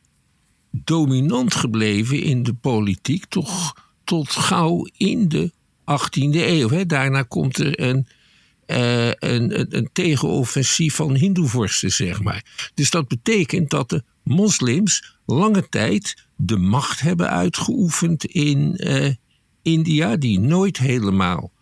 dominant 0.71 1.55
gebleven 1.55 2.23
in 2.23 2.43
de 2.43 2.55
politiek, 2.55 3.25
toch 3.25 3.75
tot 4.05 4.31
gauw 4.31 4.89
in 4.97 5.29
de 5.29 5.53
18e 5.81 6.37
eeuw. 6.37 6.71
Hè. 6.71 6.87
Daarna 6.87 7.23
komt 7.23 7.59
er 7.59 7.81
een, 7.81 8.07
eh, 8.67 9.07
een, 9.07 9.61
een, 9.61 9.77
een 9.77 9.89
tegenoffensief 9.93 10.95
van 10.95 11.15
Hindoevorsten, 11.15 11.93
zeg 11.93 12.23
maar. 12.23 12.71
Dus 12.75 12.91
dat 12.91 13.09
betekent 13.09 13.71
dat 13.71 13.89
de 13.91 14.03
moslims 14.23 15.19
lange 15.27 15.69
tijd 15.69 16.27
de 16.37 16.57
macht 16.57 17.01
hebben 17.01 17.31
uitgeoefend 17.31 18.25
in 18.25 18.77
eh, 18.77 19.15
India, 19.63 20.17
die 20.17 20.41
nooit 20.41 20.79
helemaal 20.79 21.53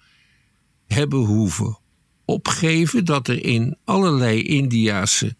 hebben 0.87 1.19
hoeven 1.19 1.78
opgeven. 2.25 3.05
Dat 3.05 3.28
er 3.28 3.45
in 3.45 3.76
allerlei 3.85 4.43
Indiase 4.43 5.37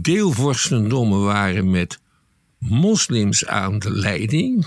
deelvorstendommen 0.00 1.22
waren 1.24 1.70
met 1.70 1.98
moslims 2.58 3.46
aan 3.46 3.78
de 3.78 3.90
leiding. 3.90 4.66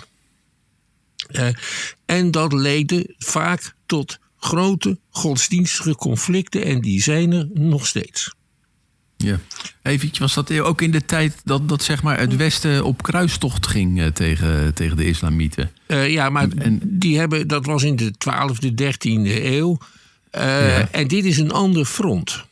En 2.06 2.32
dat 2.32 2.54
leidde 2.54 3.14
vaak 3.18 3.74
tot 3.86 4.20
grote 4.40 4.98
godsdienstige 5.10 5.96
conflicten 5.96 6.64
en 6.64 6.82
die 6.82 7.02
zijn 7.02 7.32
er 7.32 7.48
nog 7.54 7.88
steeds. 7.88 8.36
Ja. 9.18 9.40
Eventjes, 9.84 10.20
was 10.20 10.34
dat 10.34 10.60
ook 10.60 10.82
in 10.82 10.92
de 10.92 11.06
tijd 11.06 11.42
dat, 11.44 11.70
dat 11.70 11.84
zeg 11.84 12.04
maar 12.04 12.20
het 12.20 12.36
Westen 12.36 12.84
op 12.86 13.04
kruistocht 13.04 13.68
ging 13.68 14.02
eh, 14.02 14.08
tegen, 14.08 14.74
tegen 14.74 14.98
de 14.98 15.06
islamieten? 15.06 15.72
Eh, 15.86 16.10
ja, 16.12 16.30
maar 16.30 16.48
En- 16.58 16.82
die 16.84 17.18
hebben, 17.18 17.48
dat 17.48 17.66
was 17.66 17.84
in 17.84 17.96
de 17.96 18.12
12e, 18.18 18.74
13e 18.74 19.46
eeuw. 19.46 19.78
Eh, 20.32 20.44
Ja. 20.78 20.92
En 20.92 21.08
dit 21.08 21.26
is 21.26 21.38
een 21.38 21.52
ander 21.52 21.86
front, 21.86 22.44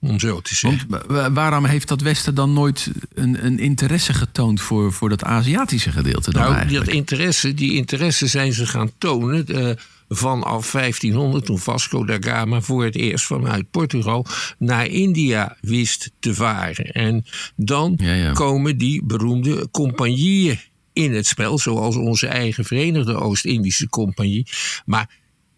om 0.00 0.18
zo 0.20 0.40
te 0.40 0.54
zeggen. 0.54 0.86
Want 0.88 1.06
wa- 1.06 1.32
waarom 1.32 1.64
heeft 1.64 1.88
dat 1.88 2.00
Westen 2.00 2.34
dan 2.34 2.52
nooit 2.52 2.90
een, 3.14 3.44
een 3.46 3.58
interesse 3.58 4.14
getoond 4.14 4.60
voor, 4.60 4.92
voor 4.92 5.08
dat 5.08 5.24
Aziatische 5.24 5.92
gedeelte 5.92 6.30
dan 6.30 6.40
Nou, 6.42 6.52
dat 6.54 6.62
eigenlijk? 6.62 6.90
interesse, 6.92 7.54
die 7.54 7.72
interesse 7.74 8.26
zijn 8.26 8.52
ze 8.52 8.66
gaan 8.66 8.90
tonen 8.98 9.46
eh, 9.46 9.70
vanaf 10.08 10.70
1500, 10.70 11.44
toen 11.44 11.58
Vasco 11.58 12.04
da 12.04 12.16
Gama 12.20 12.60
voor 12.60 12.84
het 12.84 12.96
eerst 12.96 13.24
vanuit 13.24 13.70
Portugal 13.70 14.26
naar 14.58 14.86
India 14.86 15.56
wist 15.60 16.10
te 16.20 16.34
varen. 16.34 16.84
En 16.84 17.24
dan 17.56 17.94
Ja, 17.96 18.12
ja. 18.12 18.32
komen 18.32 18.78
die 18.78 19.04
beroemde 19.04 19.68
compagnieën 19.70 20.58
in 20.92 21.12
het 21.14 21.26
spel, 21.26 21.58
zoals 21.58 21.96
onze 21.96 22.26
eigen 22.26 22.64
Verenigde 22.64 23.14
Oost-Indische 23.14 23.88
Compagnie. 23.88 24.46
Maar 24.86 25.10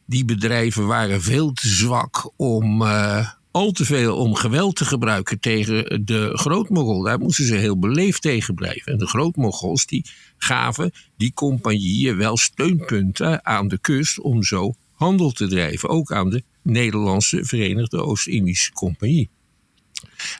die 0.06 0.24
bedrijven 0.24 0.86
waren 0.86 1.22
veel 1.22 1.52
te 1.52 1.68
zwak 1.68 2.30
om. 2.36 2.82
eh, 2.82 3.28
al 3.52 3.70
te 3.72 3.84
veel 3.84 4.16
om 4.16 4.34
geweld 4.34 4.76
te 4.76 4.84
gebruiken 4.84 5.40
tegen 5.40 6.02
de 6.04 6.30
grootmogol. 6.32 7.02
Daar 7.02 7.18
moesten 7.18 7.44
ze 7.44 7.54
heel 7.54 7.78
beleefd 7.78 8.22
tegen 8.22 8.54
blijven. 8.54 8.92
En 8.92 8.98
de 8.98 9.06
grootmogols 9.06 9.86
die 9.86 10.04
gaven 10.36 10.90
die 11.16 11.32
compagnieën 11.34 12.16
wel 12.16 12.36
steunpunten 12.36 13.44
aan 13.46 13.68
de 13.68 13.78
kust 13.78 14.20
om 14.20 14.42
zo 14.42 14.74
handel 14.94 15.30
te 15.30 15.46
drijven. 15.48 15.88
Ook 15.88 16.12
aan 16.12 16.30
de 16.30 16.42
Nederlandse 16.62 17.44
Verenigde 17.44 18.02
Oost-Indische 18.02 18.72
Compagnie. 18.72 19.28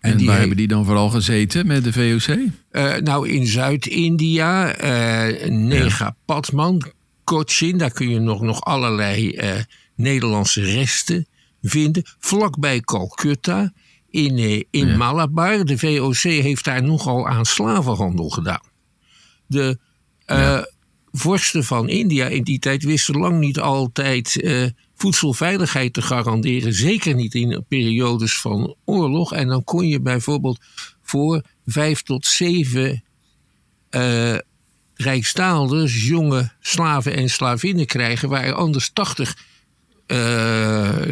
en 0.01 0.17
die 0.17 0.25
waar 0.27 0.35
he- 0.35 0.41
hebben 0.41 0.59
die 0.59 0.69
dan 0.69 0.85
vooral 0.85 1.09
gezeten 1.11 1.67
met 1.67 1.85
de 1.85 1.93
VOC? 1.93 2.39
eh, 2.71 2.97
nou, 2.97 3.29
in 3.29 3.47
Zuid-India, 3.47 4.75
eh 4.75 5.49
Negapatman, 5.51 6.83
Cochin, 7.25 7.79
daar 7.79 7.91
kun 7.93 8.09
je 8.09 8.19
nog, 8.19 8.41
nog 8.41 8.61
allerlei 8.65 9.31
eh, 9.31 9.55
Nederlandse 9.97 10.61
resten 10.65 11.27
vinden. 11.63 12.03
Vlakbij 12.19 12.81
Calcutta, 12.81 13.73
in, 14.11 14.39
eh, 14.39 14.63
in 14.71 14.87
Ja. 14.87 14.97
Malabar. 14.97 15.65
De 15.65 15.79
VOC 15.79 16.17
heeft 16.17 16.65
daar 16.65 16.83
nogal 16.83 17.29
aan 17.29 17.47
slavenhandel 17.47 18.29
gedaan. 18.29 18.63
De 19.47 19.79
eh, 20.25 20.39
Ja. 20.39 20.67
vorsten 21.13 21.65
van 21.65 21.89
India 21.89 22.27
in 22.27 22.43
die 22.43 22.59
tijd 22.59 22.83
wisten 22.83 23.19
lang 23.19 23.39
niet 23.39 23.59
altijd 23.61 24.41
eh, 24.41 24.67
voedselveiligheid 24.95 25.93
te 25.93 26.03
garanderen. 26.03 26.75
Zeker 26.75 27.15
niet 27.15 27.35
in 27.35 27.65
periodes 27.69 28.41
van 28.41 28.77
oorlog. 28.85 29.33
En 29.33 29.49
dan 29.49 29.65
kon 29.65 29.89
je 29.89 30.01
bijvoorbeeld 30.01 30.61
voor 31.03 31.43
vijf 31.67 32.03
tot 32.03 32.27
zeven 32.27 33.05
rijksdaalders 34.95 36.07
jonge 36.07 36.53
slaven 36.61 37.17
en 37.17 37.29
slavinnen 37.31 37.87
krijgen... 37.87 38.29
waar 38.29 38.45
er 38.45 38.55
anders 38.55 38.91
80 38.93 39.35
eh 39.35 39.52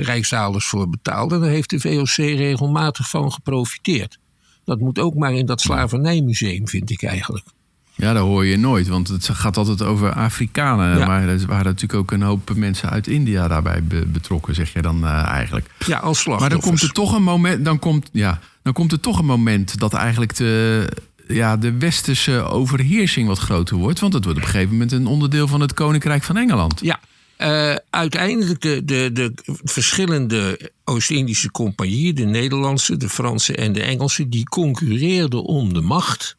rijksdaalders 0.03 0.67
voor 0.67 0.89
betaalden. 0.91 1.37
En 1.39 1.43
daar 1.45 1.53
heeft 1.53 1.71
de 1.71 1.81
VOC 1.81 2.17
regelmatig 2.17 3.09
van 3.11 3.33
geprofiteerd. 3.33 4.19
Dat 4.65 4.81
moet 4.81 4.99
ook 4.99 5.15
maar 5.15 5.33
in 5.33 5.47
dat 5.47 5.61
slavernijmuseum, 5.61 6.69
vind 6.69 6.91
ik 6.91 7.03
eigenlijk. 7.03 7.47
Ja, 7.95 8.13
dat 8.13 8.23
hoor 8.23 8.47
je 8.47 8.57
nooit, 8.57 8.89
want 8.89 9.09
het 9.09 9.29
gaat 9.29 9.57
altijd 9.57 9.83
over 9.83 10.13
Afrikanen. 10.13 10.99
Ja. 10.99 11.07
Maar 11.07 11.29
er 11.29 11.47
waren 11.47 11.65
natuurlijk 11.65 11.95
ook 12.01 12.11
een 12.11 12.23
hoop 12.23 12.53
mensen 12.55 12.91
uit 12.91 13.07
India 13.07 13.49
daarbij 13.49 13.83
be- 13.85 14.07
betrokken, 14.07 14.55
zeg 14.55 14.73
je 14.73 14.83
dan 14.83 15.05
eh, 15.05 15.25
eigenlijk. 15.27 15.67
Ja, 15.87 15.97
als 15.99 16.03
Maar 16.05 16.15
slachtoffers. 16.15 16.51
dan 16.51 16.61
komt 16.61 16.83
er 16.83 16.93
toch 16.93 17.15
een 17.15 17.23
moment, 17.23 17.65
dan 17.65 17.79
komt, 17.79 18.09
ja, 18.13 18.41
dan 18.63 18.73
komt 18.73 18.93
er 18.93 19.01
toch 19.01 19.19
een 19.19 19.25
moment 19.25 19.79
dat 19.79 19.95
eigenlijk 19.95 20.37
de, 20.37 20.87
ja, 21.29 21.57
de 21.57 21.73
westerse 21.73 22.43
overheersing 22.43 23.27
wat 23.29 23.39
groter 23.39 23.77
wordt. 23.77 24.01
Want 24.01 24.13
het 24.13 24.25
wordt 24.25 24.39
op 24.39 24.45
een 24.45 24.51
gegeven 24.51 24.73
moment 24.73 24.93
een 24.93 25.07
onderdeel 25.07 25.49
van 25.49 25.61
het 25.61 25.75
Koninkrijk 25.75 26.23
van 26.23 26.37
Engeland. 26.37 26.81
Ja, 26.83 27.01
eh, 27.41 27.77
uiteindelijk 27.91 28.61
de, 28.61 28.85
de, 28.85 29.11
de 29.13 29.33
verschillende 29.45 30.71
Oost-Indische 30.85 31.51
compagnieën, 31.51 32.15
de 32.15 32.25
Nederlandse, 32.25 32.97
de 32.97 33.09
Franse 33.09 33.55
en 33.55 33.73
de 33.73 33.83
Engelse, 33.83 34.29
die 34.29 34.45
concurreerden 34.45 35.43
om 35.43 35.73
de 35.73 35.81
macht. 35.81 36.37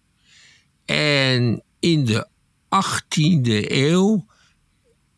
En 0.85 1.63
in 1.79 2.05
de 2.05 2.27
18e 2.63 3.71
eeuw 3.71 4.25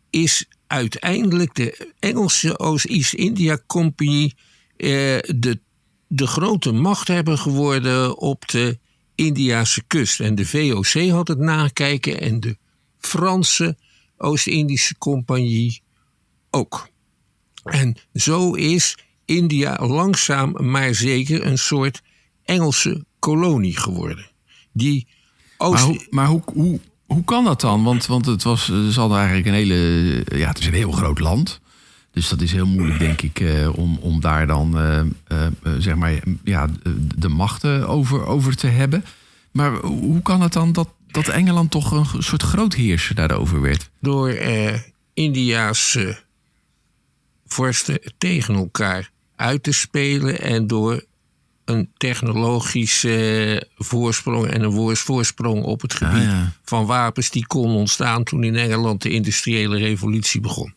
is 0.10 0.46
uiteindelijk 0.68 1.56
de 1.56 1.92
Engelse 2.00 2.60
Oost-East-India 2.60 3.60
Compagnie 3.68 4.36
eh, 4.78 4.90
de, 5.36 5.60
de 6.08 6.28
grote 6.28 6.72
machthebber 6.72 7.38
geworden 7.38 8.18
op 8.18 8.48
de 8.48 8.80
Indiase 9.16 9.84
kust. 9.88 10.20
En 10.20 10.36
de 10.36 10.46
VOC 10.46 11.10
had 11.10 11.28
het 11.28 11.40
nakijken 11.40 12.20
en 12.20 12.40
de 12.40 12.58
Franse 13.00 13.78
Oost-Indische 14.18 14.98
Compagnie 14.98 15.82
ook. 16.50 16.90
En 17.64 17.96
zo 18.14 18.54
is 18.54 18.98
India 19.26 19.88
langzaam 19.88 20.72
maar 20.72 20.94
zeker 20.94 21.46
een 21.46 21.58
soort 21.58 22.02
Engelse 22.46 23.06
kolonie 23.20 23.78
geworden. 23.78 24.32
Die 24.72 25.08
Maar, 25.58 25.68
Oost... 25.68 25.84
hoe, 25.84 26.08
maar 26.10 26.28
hoe, 26.28 26.42
hoe, 26.54 26.80
hoe 27.06 27.24
kan 27.24 27.44
dat 27.44 27.62
dan? 27.62 27.84
Want, 27.84 28.06
want 28.06 28.26
het 28.26 28.44
was, 28.44 28.66
ze 28.66 28.94
hadden 28.96 29.18
eigenlijk 29.18 29.48
een 29.48 29.54
hele, 29.54 30.24
ja, 30.38 30.48
het 30.48 30.60
is 30.60 30.66
een 30.66 30.74
heel 30.74 30.92
groot 30.92 31.20
land. 31.20 31.62
Dus 32.12 32.30
dat 32.30 32.42
is 32.42 32.52
heel 32.52 32.68
moeilijk, 32.68 33.00
denk 33.00 33.22
ik, 33.22 33.40
eh, 33.40 33.78
om, 33.78 33.98
om 34.02 34.20
daar 34.20 34.48
dan 34.48 34.78
eh, 34.78 35.00
eh, 35.28 35.48
zeg 35.78 35.96
maar, 35.96 36.20
ja, 36.44 36.70
de 37.16 37.30
machten 37.30 37.88
over, 37.88 38.26
over 38.26 38.56
te 38.56 38.68
hebben. 38.68 39.06
Maar 39.52 39.76
hoe 39.82 40.22
kan 40.22 40.42
het 40.42 40.54
dan 40.54 40.72
dat, 40.72 40.90
dat 41.14 41.28
Engeland 41.28 41.72
toch 41.72 41.92
een 41.92 42.24
soort 42.24 42.44
grootheerser 42.44 43.16
daarover 43.16 43.62
werd? 43.62 43.90
Door 44.00 44.30
India's 45.14 45.98
vorsten 47.48 48.00
tegen 48.18 48.56
elkaar 48.56 49.12
uit 49.36 49.64
te 49.64 49.72
spelen 49.72 50.40
en 50.42 50.68
door 50.68 51.04
een 51.66 51.90
technologische 51.98 53.68
voorsprong 53.76 54.48
en 54.48 54.62
een 54.62 54.96
voorsprong 54.96 55.64
op 55.64 55.82
het 55.82 55.94
gebied 55.94 56.16
Ah, 56.16 56.24
ja. 56.24 56.54
van 56.64 56.86
wapens 56.86 57.30
die 57.30 57.48
kon 57.48 57.76
ontstaan 57.76 58.24
toen 58.24 58.44
in 58.44 58.56
Engeland 58.56 59.02
de 59.02 59.10
industriële 59.10 59.78
revolutie 59.78 60.42
begon. 60.42 60.74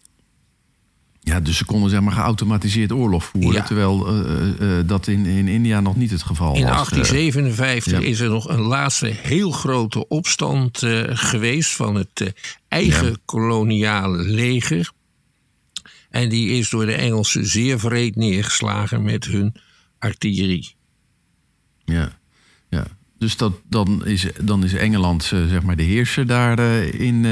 Ja, 1.28 1.40
dus 1.40 1.56
ze 1.56 1.64
konden 1.64 1.90
zeg 1.90 2.00
maar 2.00 2.12
geautomatiseerd 2.12 2.92
oorlog 2.92 3.24
voeren. 3.24 3.52
Ja. 3.52 3.62
Terwijl 3.62 4.06
eh, 4.06 4.18
eh, 4.18 4.78
eh, 4.78 4.88
dat 4.88 5.06
in, 5.06 5.26
in 5.26 5.48
India 5.48 5.80
nog 5.80 5.96
niet 5.96 6.10
het 6.10 6.22
geval 6.22 6.54
In 6.54 6.62
was. 6.62 6.70
1857 6.70 7.92
ja. 7.92 7.98
is 7.98 8.20
er 8.20 8.28
nog 8.28 8.48
een 8.48 8.60
laatste 8.60 9.06
heel 9.06 9.50
grote 9.50 10.08
opstand 10.08 10.78
geweest 11.08 11.70
van 11.72 11.94
het 11.94 12.32
eigen 12.68 13.06
Ja. 13.06 13.16
koloniale 13.24 14.22
leger. 14.22 14.92
En 16.10 16.28
die 16.28 16.50
is 16.50 16.70
door 16.70 16.86
de 16.86 16.94
Engelsen 16.94 17.46
zeer 17.46 17.80
vreed 17.80 18.16
neergeslagen 18.16 19.02
met 19.02 19.24
hun 19.24 19.54
artillerie. 19.98 20.74
Ja, 21.84 22.18
ja. 22.68 22.86
Dus 23.18 23.36
dat, 23.36 23.52
dan, 23.68 24.06
is, 24.06 24.26
dan 24.40 24.64
is 24.64 24.72
Engeland 24.72 25.24
zeg 25.24 25.62
maar 25.62 25.76
de 25.76 25.82
heerser 25.82 26.26
daar 26.26 26.58
in, 26.82 27.24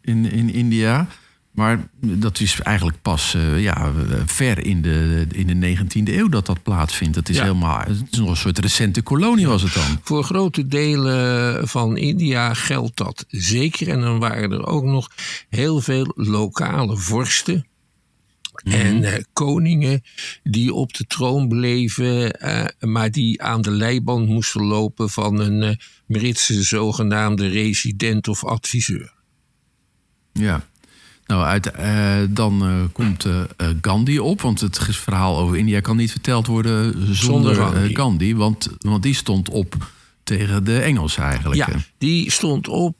in, 0.00 0.30
in 0.30 0.52
India. 0.52 1.08
Maar 1.54 1.88
dat 2.00 2.40
is 2.40 2.60
eigenlijk 2.60 3.02
pas 3.02 3.34
eh, 3.34 3.62
ja, 3.62 3.92
ver 4.26 4.64
in 4.64 4.82
de, 4.82 5.26
in 5.32 5.60
de 5.60 5.76
19e 5.76 6.14
eeuw 6.14 6.28
dat 6.28 6.46
dat 6.46 6.62
plaatsvindt. 6.62 7.16
Het 7.16 7.28
is, 7.28 7.36
Ja. 7.36 7.42
helemaal, 7.42 7.78
het 7.78 8.02
is 8.10 8.18
nog 8.18 8.28
een 8.30 8.36
soort 8.36 8.58
recente 8.58 9.02
kolonie 9.02 9.46
was 9.46 9.62
het 9.62 9.74
dan. 9.74 9.98
Voor 10.02 10.24
grote 10.24 10.66
delen 10.66 11.68
van 11.68 11.96
India 11.96 12.54
geldt 12.54 12.96
dat 12.96 13.24
zeker. 13.28 13.88
En 13.88 14.00
dan 14.00 14.18
waren 14.18 14.52
er 14.52 14.66
ook 14.66 14.84
nog 14.84 15.10
heel 15.48 15.80
veel 15.80 16.12
lokale 16.16 16.96
vorsten. 16.96 17.66
En 18.64 19.04
eh, 19.04 19.22
koningen 19.32 20.02
die 20.42 20.72
op 20.74 20.94
de 20.94 21.04
troon 21.06 21.48
bleven, 21.48 22.32
eh, 22.40 22.88
maar 22.88 23.10
die 23.10 23.42
aan 23.42 23.62
de 23.62 23.70
leiband 23.70 24.28
moesten 24.28 24.62
lopen 24.64 25.10
van 25.10 25.40
een 25.40 25.80
Britse 26.06 26.62
zogenaamde 26.62 27.46
resident 27.46 28.28
of 28.28 28.44
adviseur. 28.44 29.12
Ja. 30.32 30.66
Nou, 31.26 31.42
uit, 31.44 31.70
eh, 31.70 32.16
dan 32.28 32.62
eh, 32.62 32.82
komt 32.92 33.24
eh, 33.24 33.42
Gandhi 33.80 34.18
op. 34.18 34.40
Want 34.40 34.60
het 34.60 34.78
verhaal 34.78 35.38
over 35.38 35.56
India 35.56 35.80
kan 35.80 35.96
niet 35.96 36.10
verteld 36.10 36.46
worden 36.46 36.92
zonder, 37.16 37.54
Zonder 37.54 37.96
Gandhi. 37.96 38.34
Want, 38.34 38.68
want 38.78 39.02
die 39.02 39.14
stond 39.14 39.48
op 39.48 39.92
tegen 40.24 40.64
de 40.64 40.80
Engelsen 40.80 41.22
eigenlijk. 41.22 41.66
Ja, 41.66 41.76
die 41.98 42.30
stond 42.30 42.68
op 42.68 42.96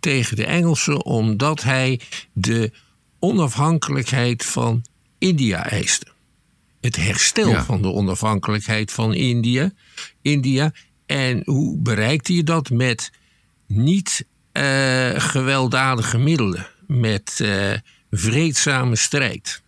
tegen 0.00 0.36
de 0.36 0.46
Engelsen 0.46 1.04
omdat 1.04 1.62
hij 1.62 2.00
de 2.32 2.72
onafhankelijkheid 3.18 4.44
van 4.44 4.84
India 5.18 5.66
eiste. 5.70 6.06
Het 6.80 6.96
herstel 6.96 7.48
Ja. 7.48 7.64
van 7.64 7.82
de 7.82 7.92
onafhankelijkheid 7.92 8.92
van 8.92 9.14
India. 9.14 9.72
India. 10.22 10.72
En 11.06 11.42
hoe 11.44 11.78
bereikte 11.78 12.34
je 12.34 12.42
dat? 12.42 12.70
Met 12.70 13.12
niet 13.66 14.26
gewelddadige 15.16 16.18
middelen. 16.18 16.66
Met 16.94 17.40
eh, 17.40 17.72
vreedzame 18.10 18.96
strijd. 18.96 19.62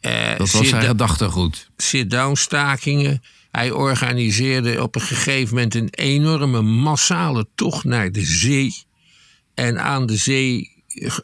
Eh, 0.00 0.36
Dat 0.38 0.50
was 0.50 0.68
zijn 0.68 0.80
da- 0.82 0.86
gedachtegoed. 0.88 1.70
sit-down 1.76 2.34
stakingen. 2.34 3.22
Hij 3.50 3.70
organiseerde 3.70 4.82
op 4.82 4.94
een 4.94 5.00
gegeven 5.00 5.54
moment 5.54 5.74
een 5.74 5.88
enorme 5.90 6.62
massale 6.62 7.46
tocht 7.54 7.84
naar 7.84 8.12
de 8.12 8.24
zee. 8.24 8.74
En 9.54 9.82
aan 9.82 10.06
de 10.06 10.16
zee, 10.16 10.70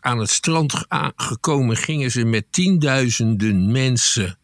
aan 0.00 0.18
het 0.18 0.30
strand 0.30 0.84
aangekomen, 0.88 1.76
gingen 1.76 2.10
ze 2.10 2.24
met 2.24 2.44
tienduizenden 2.50 3.72
mensen 3.72 4.38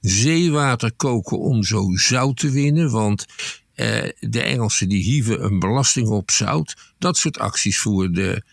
zeewater 0.00 0.92
koken 0.92 1.38
om 1.38 1.64
zo 1.64 1.90
zout 1.96 2.36
te 2.36 2.50
winnen. 2.50 2.90
Want 2.90 3.26
eh, 3.74 4.08
de 4.20 4.42
Engelsen 4.42 4.88
die 4.88 5.02
hieven 5.02 5.44
een 5.44 5.58
belasting 5.58 6.08
op 6.08 6.30
zout. 6.30 6.76
Dat 6.98 7.16
soort 7.16 7.38
acties 7.38 7.78
voerde 7.78 8.44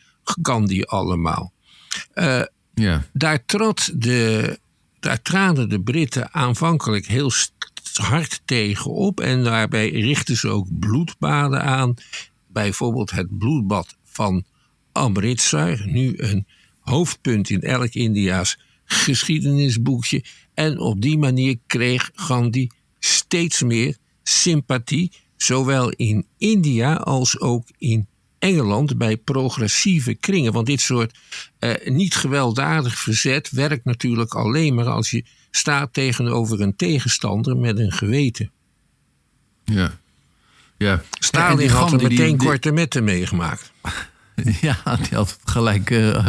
Gandhi 0.41 0.81
allemaal. 0.83 1.51
Eh, 2.13 2.41
Ja. 2.73 3.05
daar, 3.13 3.45
trad 3.45 3.91
de, 3.95 4.59
daar 4.99 5.21
traden 5.21 5.69
de 5.69 5.81
Britten 5.81 6.33
aanvankelijk 6.33 7.05
heel 7.07 7.31
hard 7.93 8.41
tegen 8.45 8.91
op. 8.91 9.19
En 9.19 9.43
daarbij 9.43 9.89
richtten 9.89 10.35
ze 10.37 10.47
ook 10.47 10.79
bloedbaden 10.79 11.63
aan. 11.63 11.93
Bijvoorbeeld 12.47 13.11
het 13.11 13.37
bloedbad 13.37 13.95
van 14.03 14.43
Amritsar. 14.91 15.81
Nu 15.85 16.13
een 16.17 16.45
hoofdpunt 16.79 17.49
in 17.49 17.61
elk 17.61 17.93
Indiaas 17.93 18.57
geschiedenisboekje. 18.85 20.23
En 20.53 20.79
op 20.79 21.01
die 21.01 21.17
manier 21.17 21.57
kreeg 21.67 22.11
Gandhi 22.13 22.67
steeds 22.99 23.61
meer 23.63 23.97
sympathie. 24.23 25.11
Zowel 25.37 25.89
in 25.89 26.25
India 26.37 26.93
als 26.93 27.39
ook 27.39 27.67
in 27.77 28.07
Engeland 28.39 28.97
bij 28.97 29.17
progressieve 29.17 30.13
kringen. 30.13 30.53
Want 30.53 30.65
dit 30.65 30.81
soort 30.81 31.17
eh, 31.59 31.87
niet 31.87 32.15
gewelddadig 32.15 32.95
verzet 32.99 33.49
werkt 33.51 33.85
natuurlijk 33.85 34.33
alleen 34.33 34.75
maar 34.75 34.87
als 34.87 35.09
je 35.11 35.25
staat 35.51 35.93
tegenover 35.93 36.61
een 36.61 36.75
tegenstander 36.75 37.57
met 37.57 37.77
een 37.79 37.91
geweten. 37.91 38.51
Ja. 39.65 39.97
Ja. 40.77 41.01
Stalin 41.19 41.69
had 41.69 41.91
er 41.91 41.97
die- 41.97 42.07
meteen 42.07 42.37
die- 42.37 42.47
korte 42.47 42.71
metten 42.71 43.03
meegemaakt. 43.03 43.71
Ja, 44.61 44.77
die 44.95 45.17
had 45.17 45.39
gelijk 45.45 45.89
eh, 45.91 46.27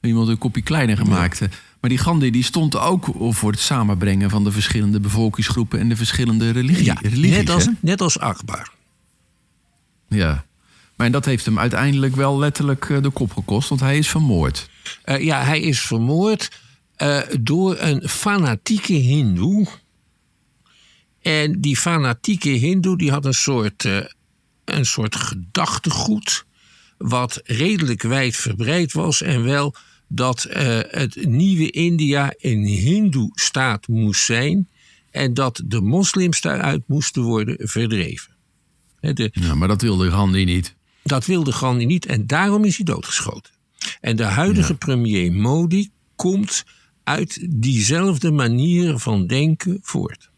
iemand 0.00 0.28
een 0.28 0.38
kopje 0.38 0.62
kleiner 0.62 0.96
gemaakt. 0.96 1.40
Maar 1.80 1.90
die 1.90 1.98
Gandhi 1.98 2.30
die 2.30 2.42
stond 2.42 2.76
ook 2.76 3.06
voor 3.18 3.50
het 3.50 3.60
samenbrengen 3.60 4.30
van 4.30 4.44
de 4.44 4.52
verschillende 4.52 5.00
bevolkingsgroepen 5.00 5.78
en 5.80 5.88
de 5.88 5.96
verschillende 5.96 6.50
religie, 6.50 6.84
Ja, 6.84 6.96
religies. 7.02 7.36
net 7.36 7.50
als, 7.50 7.64
hè? 7.64 7.70
net 7.80 8.00
als 8.00 8.18
Akbar. 8.18 8.72
Ja. 10.08 10.44
Maar 11.04 11.12
en 11.12 11.20
dat 11.20 11.30
heeft 11.30 11.44
hem 11.44 11.58
uiteindelijk 11.58 12.16
wel 12.16 12.38
letterlijk 12.38 12.90
eh, 12.90 13.02
de 13.02 13.10
kop 13.10 13.32
gekost, 13.32 13.68
want 13.68 13.80
hij 13.80 13.98
is 13.98 14.08
vermoord. 14.08 14.68
Eh, 15.02 15.24
ja, 15.24 15.42
hij 15.42 15.60
is 15.60 15.80
vermoord 15.80 16.50
eh, 16.96 17.20
door 17.40 17.78
een 17.78 18.08
fanatieke 18.08 18.92
hindoe. 18.92 19.66
En 21.22 21.60
die 21.60 21.76
fanatieke 21.76 22.48
hindoe 22.48 22.98
die 22.98 23.10
had 23.10 23.24
een 23.24 23.34
soort, 23.34 23.84
een 24.64 24.86
soort 24.86 25.16
gedachtegoed... 25.16 26.44
wat 26.98 27.40
redelijk 27.44 28.02
wijd 28.02 28.36
verbreid 28.36 28.92
was. 28.92 29.22
En 29.22 29.42
wel 29.44 29.74
dat 30.08 30.46
het 30.88 31.26
nieuwe 31.26 31.70
India 31.70 32.34
een 32.38 32.64
hindoe-staat 32.64 33.88
moest 33.88 34.24
zijn... 34.24 34.68
en 35.10 35.34
dat 35.34 35.62
de 35.64 35.80
moslims 35.80 36.40
daaruit 36.40 36.82
moesten 36.86 37.22
worden 37.22 37.68
verdreven. 37.68 38.32
De, 39.00 39.30
Ja, 39.32 39.54
maar 39.54 39.68
dat 39.68 39.82
wilde 39.82 40.10
Gandhi 40.10 40.44
niet. 40.44 40.74
Dat 41.04 41.26
wilde 41.26 41.52
Gandhi 41.52 41.86
niet 41.86 42.06
en 42.06 42.26
daarom 42.26 42.64
is 42.64 42.76
hij 42.76 42.84
doodgeschoten. 42.84 43.52
En 44.00 44.16
de 44.16 44.24
huidige 44.24 44.74
premier 44.74 45.32
Modi 45.32 45.90
komt 46.16 46.64
uit 47.04 47.46
diezelfde 47.50 48.30
manier 48.30 48.98
van 48.98 49.26
denken 49.26 49.78
voort. 49.82 50.30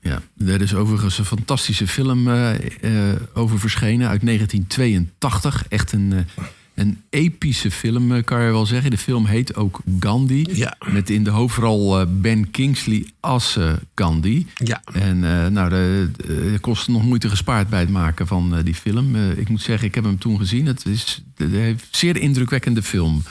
Ja, 0.00 0.22
er 0.46 0.60
is 0.60 0.74
overigens 0.74 1.18
een 1.18 1.24
fantastische 1.24 1.86
film 1.86 2.28
eh, 2.28 3.12
eh, 3.12 3.20
over 3.34 3.58
verschenen 3.58 4.08
uit 4.08 4.24
1982. 4.24 5.64
Echt 5.68 5.92
een, 5.92 6.12
eh, 6.12 6.44
een 6.76 7.02
epische 7.10 7.70
film, 7.70 8.12
eh, 8.12 8.24
kan 8.24 8.42
je 8.42 8.50
wel 8.50 8.66
zeggen. 8.66 8.90
De 8.90 8.98
film 8.98 9.24
heet 9.26 9.54
ook 9.54 9.80
Gandhi. 10.00 10.46
Ja. 10.52 10.76
Met 10.86 11.10
in 11.10 11.24
de 11.24 11.30
hoofdrol 11.30 12.00
eh, 12.00 12.06
Ben 12.08 12.50
Kingsley 12.50 13.06
als 13.20 13.56
eh, 13.56 13.72
Gandhi. 13.94 14.46
Ja. 14.56 14.82
En 14.92 15.18
nou, 15.52 15.68
de, 15.68 16.10
de- 16.16 16.50
er 16.52 16.60
kost 16.60 16.88
nog 16.88 17.02
moeite 17.04 17.28
gespaard 17.28 17.68
bij 17.68 17.80
het 17.80 17.90
maken 17.90 18.26
van 18.26 18.60
die 18.64 18.74
film. 18.74 19.16
Ik 19.16 19.48
moet 19.48 19.62
zeggen, 19.62 19.88
ik 19.88 19.94
heb 19.94 20.04
hem 20.04 20.18
toen 20.18 20.38
gezien. 20.38 20.66
Het 20.66 20.86
is 20.86 21.22
een 21.36 21.80
zeer 21.90 22.16
indrukwekkende 22.16 22.82
film. 22.82 23.22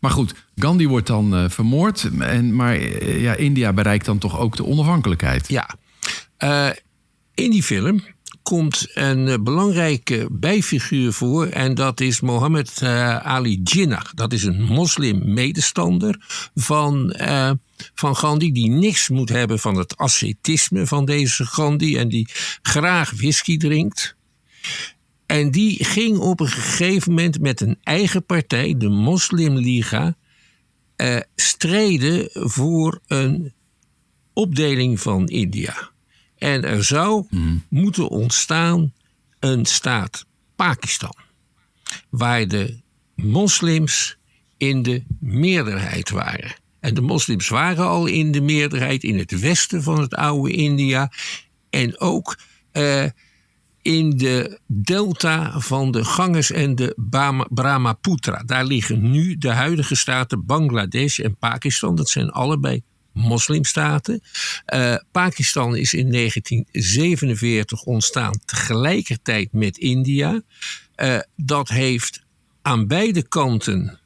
Maar 0.00 0.10
goed, 0.10 0.34
Gandhi 0.56 0.86
wordt 0.88 1.06
dan 1.06 1.50
vermoord. 1.50 2.10
En, 2.18 2.54
maar 2.54 2.80
ja, 3.18 3.34
India 3.34 3.72
bereikt 3.72 4.04
dan 4.04 4.18
toch 4.18 4.38
ook 4.38 4.56
de 4.56 4.66
onafhankelijkheid. 4.66 5.48
Ja. 5.48 5.70
In 7.34 7.50
die 7.50 7.62
film 7.62 8.02
komt 8.42 8.86
een 8.94 9.28
eh, 9.28 9.38
belangrijke 9.40 10.28
bijfiguur 10.30 11.12
voor 11.12 11.46
en 11.46 11.74
dat 11.74 12.00
is 12.00 12.20
Mohammed 12.20 12.82
eh, 12.82 13.16
Ali 13.16 13.60
Jinnah. 13.64 14.04
Dat 14.14 14.32
is 14.32 14.44
een 14.44 14.62
moslim-medestander 14.62 16.16
van, 16.54 17.12
eh, 17.12 17.50
van 17.94 18.16
Gandhi 18.16 18.52
die 18.52 18.70
niks 18.70 19.08
moet 19.08 19.28
hebben 19.28 19.58
van 19.58 19.76
het 19.76 19.96
ascetisme 19.96 20.86
van 20.86 21.04
deze 21.04 21.46
Gandhi 21.46 21.96
en 21.96 22.08
die 22.08 22.28
graag 22.62 23.10
whisky 23.10 23.56
drinkt. 23.56 24.16
En 25.26 25.50
die 25.50 25.84
ging 25.84 26.18
op 26.18 26.40
een 26.40 26.48
gegeven 26.48 27.10
moment 27.10 27.40
met 27.40 27.60
een 27.60 27.78
eigen 27.82 28.24
partij, 28.24 28.74
de 28.78 28.88
Moslimliga, 28.88 30.16
eh, 30.96 31.20
strijden 31.34 32.28
voor 32.32 33.00
een 33.06 33.52
opdeling 34.32 35.00
van 35.00 35.28
India. 35.28 35.91
En 36.42 36.64
er 36.64 36.84
zou 36.84 37.26
moeten 37.68 38.08
ontstaan 38.08 38.92
een 39.38 39.64
staat 39.64 40.26
Pakistan, 40.56 41.14
waar 42.08 42.48
de 42.48 42.80
moslims 43.14 44.18
in 44.56 44.82
de 44.82 45.02
meerderheid 45.20 46.10
waren. 46.10 46.54
En 46.80 46.94
de 46.94 47.00
moslims 47.00 47.48
waren 47.48 47.86
al 47.86 48.06
in 48.06 48.32
de 48.32 48.40
meerderheid 48.40 49.02
in 49.02 49.18
het 49.18 49.40
westen 49.40 49.82
van 49.82 50.00
het 50.00 50.14
oude 50.14 50.52
India. 50.52 51.12
En 51.70 52.00
ook 52.00 52.38
eh, 52.70 53.06
in 53.82 54.10
de 54.10 54.60
delta 54.66 55.60
van 55.60 55.90
de 55.90 56.04
Ganges 56.04 56.50
en 56.50 56.74
de 56.74 56.94
Brahmaputra. 57.48 58.42
Daar 58.46 58.64
liggen 58.64 59.10
nu 59.10 59.38
de 59.38 59.50
huidige 59.50 59.94
staten 59.94 60.46
Bangladesh 60.46 61.18
en 61.18 61.36
Pakistan. 61.36 61.94
Dat 61.94 62.08
zijn 62.08 62.30
allebei 62.30 62.82
moslimstaten. 63.12 64.20
Eh, 64.64 64.94
Pakistan 65.12 65.76
is 65.76 65.94
in 65.94 66.10
1947 66.10 67.82
ontstaan 67.82 68.38
tegelijkertijd 68.44 69.52
met 69.52 69.78
India. 69.78 70.42
Eh, 70.94 71.18
dat 71.36 71.68
heeft 71.68 72.22
aan 72.62 72.86
beide 72.86 73.28
kanten 73.28 73.98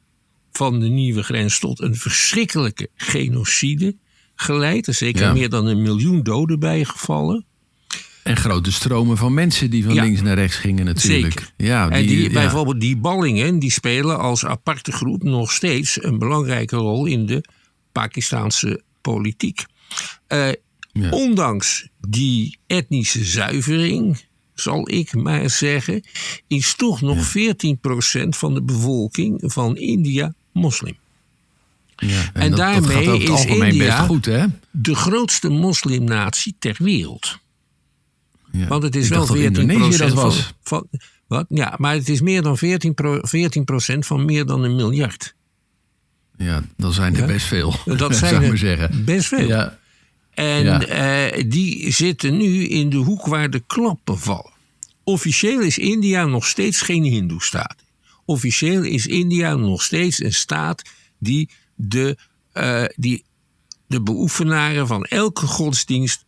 van 0.51 0.79
de 0.79 0.87
nieuwe 0.87 1.23
grens 1.23 1.59
tot 1.59 1.81
een 1.81 1.95
verschrikkelijke 1.95 2.89
genocide 2.95 3.95
geleid. 4.35 4.87
Er 4.87 4.93
zijn 4.93 5.11
zeker 5.11 5.27
Ja. 5.27 5.33
meer 5.33 5.49
dan 5.49 5.65
een 5.65 5.81
miljoen 5.81 6.23
doden 6.23 6.59
bijgevallen. 6.59 7.45
En 8.23 8.37
grote 8.37 8.71
stromen 8.71 9.17
van 9.17 9.33
mensen 9.33 9.69
die 9.69 9.83
van 9.83 9.93
Ja. 9.93 10.03
links 10.03 10.21
naar 10.21 10.35
rechts 10.35 10.55
gingen 10.55 10.85
natuurlijk. 10.85 11.39
Zeker. 11.39 11.53
Ja, 11.57 11.89
en 11.89 12.05
die, 12.05 12.21
ja. 12.23 12.29
bijvoorbeeld 12.29 12.79
die 12.81 12.97
ballingen, 12.97 13.59
die 13.59 13.71
spelen 13.71 14.19
als 14.19 14.45
aparte 14.45 14.91
groep 14.91 15.23
nog 15.23 15.51
steeds 15.51 16.03
een 16.03 16.19
belangrijke 16.19 16.75
rol 16.75 17.05
in 17.05 17.25
de 17.25 17.43
Pakistaanse 17.91 18.81
politiek. 19.11 19.65
Eh, 20.27 20.49
Ja. 20.91 21.09
Ondanks 21.09 21.87
die 22.09 22.57
etnische 22.67 23.23
zuivering, 23.25 24.23
zal 24.53 24.89
ik 24.89 25.13
maar 25.15 25.49
zeggen, 25.49 26.03
is 26.47 26.75
toch 26.75 27.01
nog 27.01 27.25
14% 27.25 28.35
van 28.37 28.53
de 28.53 28.61
bevolking 28.61 29.41
van 29.45 29.77
India 29.77 30.33
moslim. 30.53 30.95
Ja, 31.95 32.29
en 32.33 32.49
dat 32.49 32.59
daarmee 32.59 33.19
is 33.19 33.45
India- 33.45 34.05
goed, 34.05 34.25
hè? 34.25 34.45
De 34.71 34.95
grootste 34.95 35.49
moslimnatie 35.49 36.55
ter 36.59 36.75
wereld. 36.79 37.37
Ja. 38.51 38.67
Want 38.67 38.83
het 38.83 38.95
is 38.95 39.03
Ik 39.03 39.09
wel 39.09 39.19
dacht 39.19 39.31
dat 39.31 39.39
14 39.41 39.69
Indonesië 39.69 39.97
dat 39.97 40.09
van, 40.13 40.23
was. 40.23 40.53
van. 40.63 40.87
Wat? 41.27 41.45
Ja, 41.49 41.75
maar 41.77 41.93
het 41.93 42.09
is 42.09 42.21
meer 42.21 42.41
dan 42.41 42.57
14, 42.57 42.93
pro, 42.93 43.19
14 43.21 44.03
van 44.03 44.25
meer 44.25 44.45
dan 44.45 44.63
een 44.63 44.75
miljard. 44.75 45.35
Ja, 46.37 46.63
dan 46.77 46.93
zijn 46.93 47.13
er 47.13 47.19
Ja. 47.19 47.25
best 47.25 47.45
veel. 47.45 47.75
Dat 47.85 47.97
zou 47.99 48.13
zijn 48.13 48.35
ik 48.35 48.41
er 48.41 48.47
maar 48.47 48.57
zeggen. 48.57 49.05
best 49.05 49.27
veel. 49.27 49.47
Ja, 49.47 49.79
En 50.33 50.63
Ja. 50.63 50.81
eh, 50.85 51.43
die 51.49 51.91
zitten 51.91 52.37
nu 52.37 52.63
in 52.67 52.89
de 52.89 52.97
hoek 52.97 53.25
waar 53.25 53.49
de 53.49 53.63
klappen 53.67 54.19
vallen. 54.19 54.51
Officieel 55.03 55.59
is 55.61 55.77
India 55.77 56.25
nog 56.25 56.45
steeds 56.47 56.81
geen 56.81 57.03
Hindoestaat. 57.03 57.75
Officieel 58.25 58.83
is 58.83 59.07
India 59.07 59.55
nog 59.55 59.83
steeds 59.83 60.23
een 60.23 60.33
staat 60.33 60.81
die 61.19 61.49
de, 61.75 62.17
eh, 62.51 62.83
die 62.95 63.23
de 63.87 64.01
beoefenaren 64.01 64.87
van 64.87 65.03
elke 65.03 65.45
godsdienst 65.47 66.25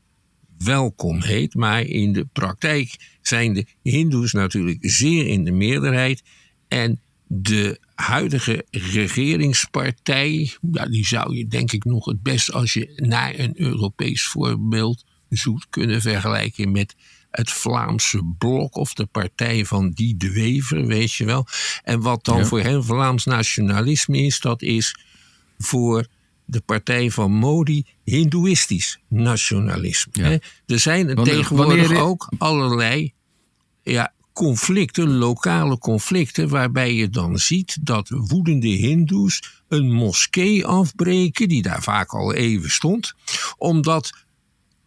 welkom 0.58 1.22
heet. 1.22 1.54
Maar 1.56 1.82
in 1.82 2.13
de 2.13 2.26
praktijk 2.34 3.17
zijn 3.22 3.54
de 3.54 3.65
Hindoes 3.84 4.32
natuurlijk 4.32 4.78
zeer 4.82 5.28
in 5.28 5.43
de 5.43 5.52
meerderheid. 5.52 6.24
En 6.67 7.00
de 7.28 7.80
huidige 8.02 8.66
regeringspartij, 8.72 10.52
ja, 10.72 10.86
die 10.86 11.08
zou 11.08 11.36
je 11.38 11.48
denk 11.48 11.72
ik 11.72 11.84
nog 11.84 12.06
het 12.06 12.22
best 12.24 12.52
als 12.54 12.74
je 12.74 12.94
naar 12.96 13.34
een 13.40 13.54
Europees 13.62 14.24
voorbeeld 14.28 15.06
zoekt 15.30 15.68
kunnen 15.70 16.02
vergelijken 16.02 16.72
met 16.72 16.96
het 17.32 17.52
Vlaamse 17.52 18.34
blok 18.38 18.76
of 18.76 18.94
de 18.94 19.06
partij 19.06 19.66
van 19.66 19.92
Die 19.92 20.18
de 20.18 20.32
Wever, 20.32 20.86
weet 20.86 21.14
je 21.14 21.26
wel. 21.26 21.48
En 21.84 22.02
wat 22.02 22.26
dan 22.26 22.38
Ja. 22.38 22.46
voor 22.46 22.60
hen 22.62 22.84
Vlaams 22.84 23.26
nationalisme 23.26 24.18
is, 24.18 24.40
dat 24.40 24.62
is 24.62 25.00
voor 25.58 26.08
de 26.46 26.62
partij 26.62 27.12
van 27.12 27.32
Modi 27.32 27.86
hindoeïstisch 28.04 29.00
nationalisme. 29.08 30.12
Ja. 30.16 30.24
hè. 30.30 30.38
Er 30.66 30.80
zijn 30.80 31.16
tegenwoordig 31.24 31.88
wanneer- 31.88 32.04
ook 32.04 32.32
allerlei 32.38 33.14
ja, 33.84 34.14
conflicten, 34.39 35.17
lokale 35.17 35.78
conflicten, 35.78 36.49
waarbij 36.49 36.93
je 36.93 37.10
dan 37.10 37.38
ziet 37.38 37.78
dat 37.82 38.10
woedende 38.10 38.67
Hindoes 38.67 39.62
een 39.67 39.91
moskee 39.91 40.65
afbreken, 40.65 41.47
die 41.47 41.62
daar 41.62 41.84
vaak 41.84 42.13
al 42.13 42.34
even 42.34 42.69
stond, 42.69 43.13
omdat 43.58 44.13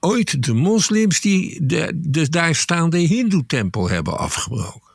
ooit 0.00 0.42
de 0.44 0.52
moslims 0.52 1.20
die 1.20 1.66
de, 1.66 1.92
de 1.94 2.28
daar 2.28 2.54
staande 2.54 2.98
Hindoe-tempel 2.98 3.88
hebben 3.88 4.18
afgebroken. 4.18 4.90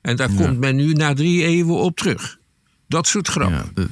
En 0.00 0.16
daar 0.16 0.32
komt 0.32 0.58
men 0.58 0.76
nu 0.76 0.92
na 0.92 1.14
drie 1.14 1.44
eeuwen 1.44 1.76
op 1.76 1.96
terug. 1.96 2.38
Dat 2.88 3.06
soort 3.06 3.28
grappen. 3.28 3.72
ja, 3.74 3.86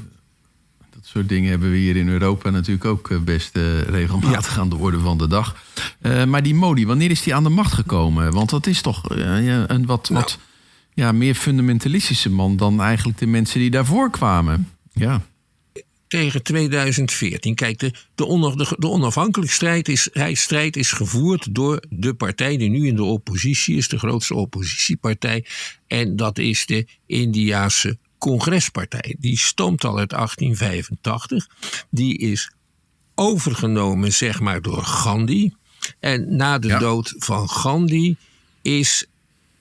soort 1.17 1.29
dingen 1.29 1.51
hebben 1.51 1.71
we 1.71 1.77
hier 1.77 1.97
in 1.97 2.09
Europa 2.09 2.51
natuurlijk 2.51 2.85
ook 2.85 3.11
eh, 3.11 3.19
best 3.19 3.57
eh, 3.57 3.81
regelmatig 3.81 4.59
aan 4.59 4.69
de 4.69 4.77
orde 4.77 4.99
van 4.99 5.19
de 5.19 5.29
dag. 5.29 5.57
Eh, 6.01 6.25
maar 6.25 6.43
die 6.43 6.55
Modi, 6.55 6.87
wanneer 6.87 7.11
is 7.11 7.23
die 7.23 7.35
aan 7.35 7.43
de 7.43 7.49
macht 7.49 7.73
gekomen? 7.73 8.33
Want 8.33 8.51
dat 8.51 8.67
is 8.67 8.81
toch 8.81 9.03
een 9.09 9.87
wat, 9.87 10.09
Nou. 10.11 10.23
wat 10.23 10.39
ja, 10.95 11.13
meer 11.13 11.35
fundamentalistische 11.35 12.31
man 12.31 12.57
dan 12.57 12.83
eigenlijk 12.83 13.19
de 13.19 13.27
mensen 13.27 13.61
die 13.61 13.71
daarvoor 13.71 14.11
kwamen. 14.11 14.69
Ja, 14.93 15.23
tegen 16.09 16.43
2014. 16.43 17.55
Kijk, 17.55 17.79
de, 17.79 17.93
de, 18.15 18.53
de, 18.57 18.77
de 18.79 18.89
onafhankelijke 18.89 19.55
strijd 19.55 19.89
is, 19.89 20.09
hij, 20.13 20.35
strijd 20.35 20.77
is 20.77 20.93
gevoerd 20.93 21.55
door 21.55 21.83
de 21.89 22.15
partij 22.15 22.57
die 22.57 22.71
nu 22.71 22.87
in 22.87 22.97
de 22.97 23.05
oppositie 23.05 23.77
is, 23.77 23.89
de 23.89 23.99
grootste 23.99 24.35
oppositiepartij. 24.35 25.45
En 25.87 26.17
dat 26.17 26.39
is 26.39 26.67
de 26.67 26.87
Indiase 27.07 27.99
Congrespartij. 28.19 29.17
Die 29.19 29.39
stamt 29.39 29.85
al 29.85 29.99
uit 29.99 30.11
1885. 30.11 31.49
Die 31.91 32.19
is 32.19 32.51
overgenomen, 33.15 34.13
zeg 34.13 34.41
maar, 34.41 34.63
door 34.63 34.83
Gandhi. 34.83 35.53
En 36.01 36.37
na 36.37 36.59
de 36.59 36.69
Ja. 36.69 36.79
dood 36.79 37.15
van 37.19 37.49
Gandhi 37.51 38.17
is 38.63 39.07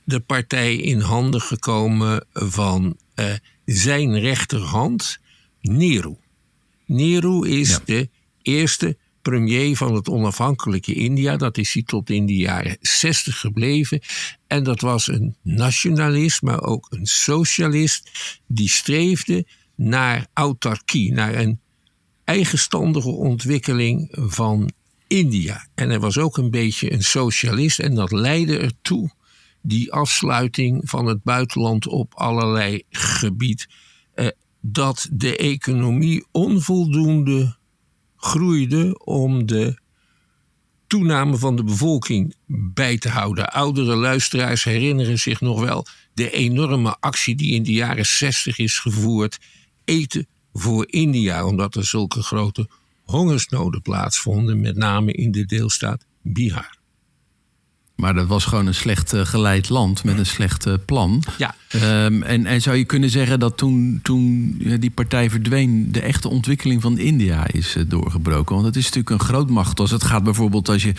de 0.04 0.20
partij 0.20 0.76
in 0.76 1.00
handen 1.00 1.42
gekomen 1.42 2.26
van 2.34 2.98
eh, 3.16 3.34
zijn 3.66 4.20
rechterhand, 4.20 5.18
Nehru. 5.62 6.16
Nehru 6.86 7.48
is 7.50 7.70
Ja. 7.70 7.80
de 7.86 8.10
eerste 8.42 8.98
premier 9.30 9.78
van 9.78 9.94
het 9.94 10.10
onafhankelijke 10.10 10.94
India. 10.94 11.38
Dat 11.38 11.58
is 11.58 11.74
hij 11.74 11.84
tot 11.84 12.10
in 12.10 12.26
de 12.26 12.36
jaren 12.36 12.78
60 12.82 13.40
gebleven. 13.40 14.02
En 14.48 14.64
dat 14.64 14.82
was 14.82 15.08
een 15.08 15.36
nationalist, 15.42 16.42
maar 16.42 16.62
ook 16.62 16.88
een 16.90 17.06
socialist. 17.06 18.12
Die 18.48 18.70
streefde 18.70 19.46
naar 19.76 20.28
autarkie, 20.34 21.14
naar 21.14 21.36
een 21.36 21.60
eigenstandige 22.24 23.10
ontwikkeling 23.10 24.08
van 24.12 24.72
India. 25.08 25.68
En 25.76 25.90
hij 25.90 26.00
was 26.00 26.18
ook 26.18 26.38
een 26.38 26.52
beetje 26.52 26.94
een 26.94 27.04
socialist 27.04 27.80
en 27.80 27.96
dat 27.96 28.12
leidde 28.12 28.58
ertoe, 28.58 29.12
die 29.62 29.92
afsluiting 29.92 30.90
van 30.90 31.06
het 31.06 31.24
buitenland 31.24 31.88
op 31.88 32.14
allerlei 32.14 32.84
gebied, 32.90 33.68
eh, 34.14 34.28
dat 34.62 35.08
de 35.12 35.38
economie 35.38 36.26
onvoldoende 36.32 37.58
groeide 38.26 39.00
om 39.04 39.46
de 39.46 39.78
toename 40.88 41.38
van 41.38 41.56
de 41.56 41.64
bevolking 41.64 42.36
bij 42.74 42.98
te 42.98 43.10
houden. 43.10 43.52
Oudere 43.52 43.96
luisteraars 43.96 44.64
herinneren 44.64 45.20
zich 45.20 45.42
nog 45.42 45.60
wel 45.62 45.86
de 46.14 46.32
enorme 46.32 46.96
actie 47.00 47.36
die 47.36 47.54
in 47.54 47.64
de 47.64 47.72
jaren 47.72 48.06
60 48.06 48.58
is 48.58 48.80
gevoerd. 48.80 49.40
Eten 49.86 50.28
voor 50.54 50.86
India, 50.90 51.46
omdat 51.46 51.76
er 51.76 51.86
zulke 51.86 52.22
grote 52.22 52.70
hongersnoden 53.04 53.82
plaatsvonden, 53.82 54.62
met 54.62 54.76
name 54.76 55.12
in 55.12 55.32
de 55.32 55.46
deelstaat 55.46 56.06
Bihar. 56.22 56.78
Maar 57.96 58.14
dat 58.14 58.28
was 58.28 58.46
gewoon 58.46 58.68
een 58.68 58.74
slecht 58.74 59.14
eh, 59.14 59.26
geleid 59.26 59.70
land 59.70 60.04
met 60.04 60.18
een 60.18 60.26
slecht 60.26 60.66
eh, 60.66 60.74
plan. 60.86 61.24
Ja, 61.38 61.56
Ehm, 61.82 62.22
en, 62.22 62.46
en 62.46 62.62
zou 62.62 62.78
je 62.78 62.86
kunnen 62.86 63.10
zeggen 63.10 63.40
dat 63.40 63.58
toen, 63.58 64.00
toen 64.04 64.56
ja, 64.60 64.78
die 64.78 64.92
partij 64.92 65.30
verdween, 65.30 65.92
de 65.92 66.02
echte 66.02 66.30
ontwikkeling 66.30 66.82
van 66.82 66.98
India 66.98 67.48
is 67.52 67.76
eh, 67.76 67.84
doorgebroken? 67.88 68.56
Want 68.56 68.68
het 68.68 68.76
is 68.76 68.84
natuurlijk 68.84 69.10
een 69.10 69.28
grootmacht. 69.28 69.80
Als 69.80 69.92
het 69.92 70.04
gaat 70.04 70.24
bijvoorbeeld 70.24 70.70
als 70.70 70.84
je, 70.84 70.94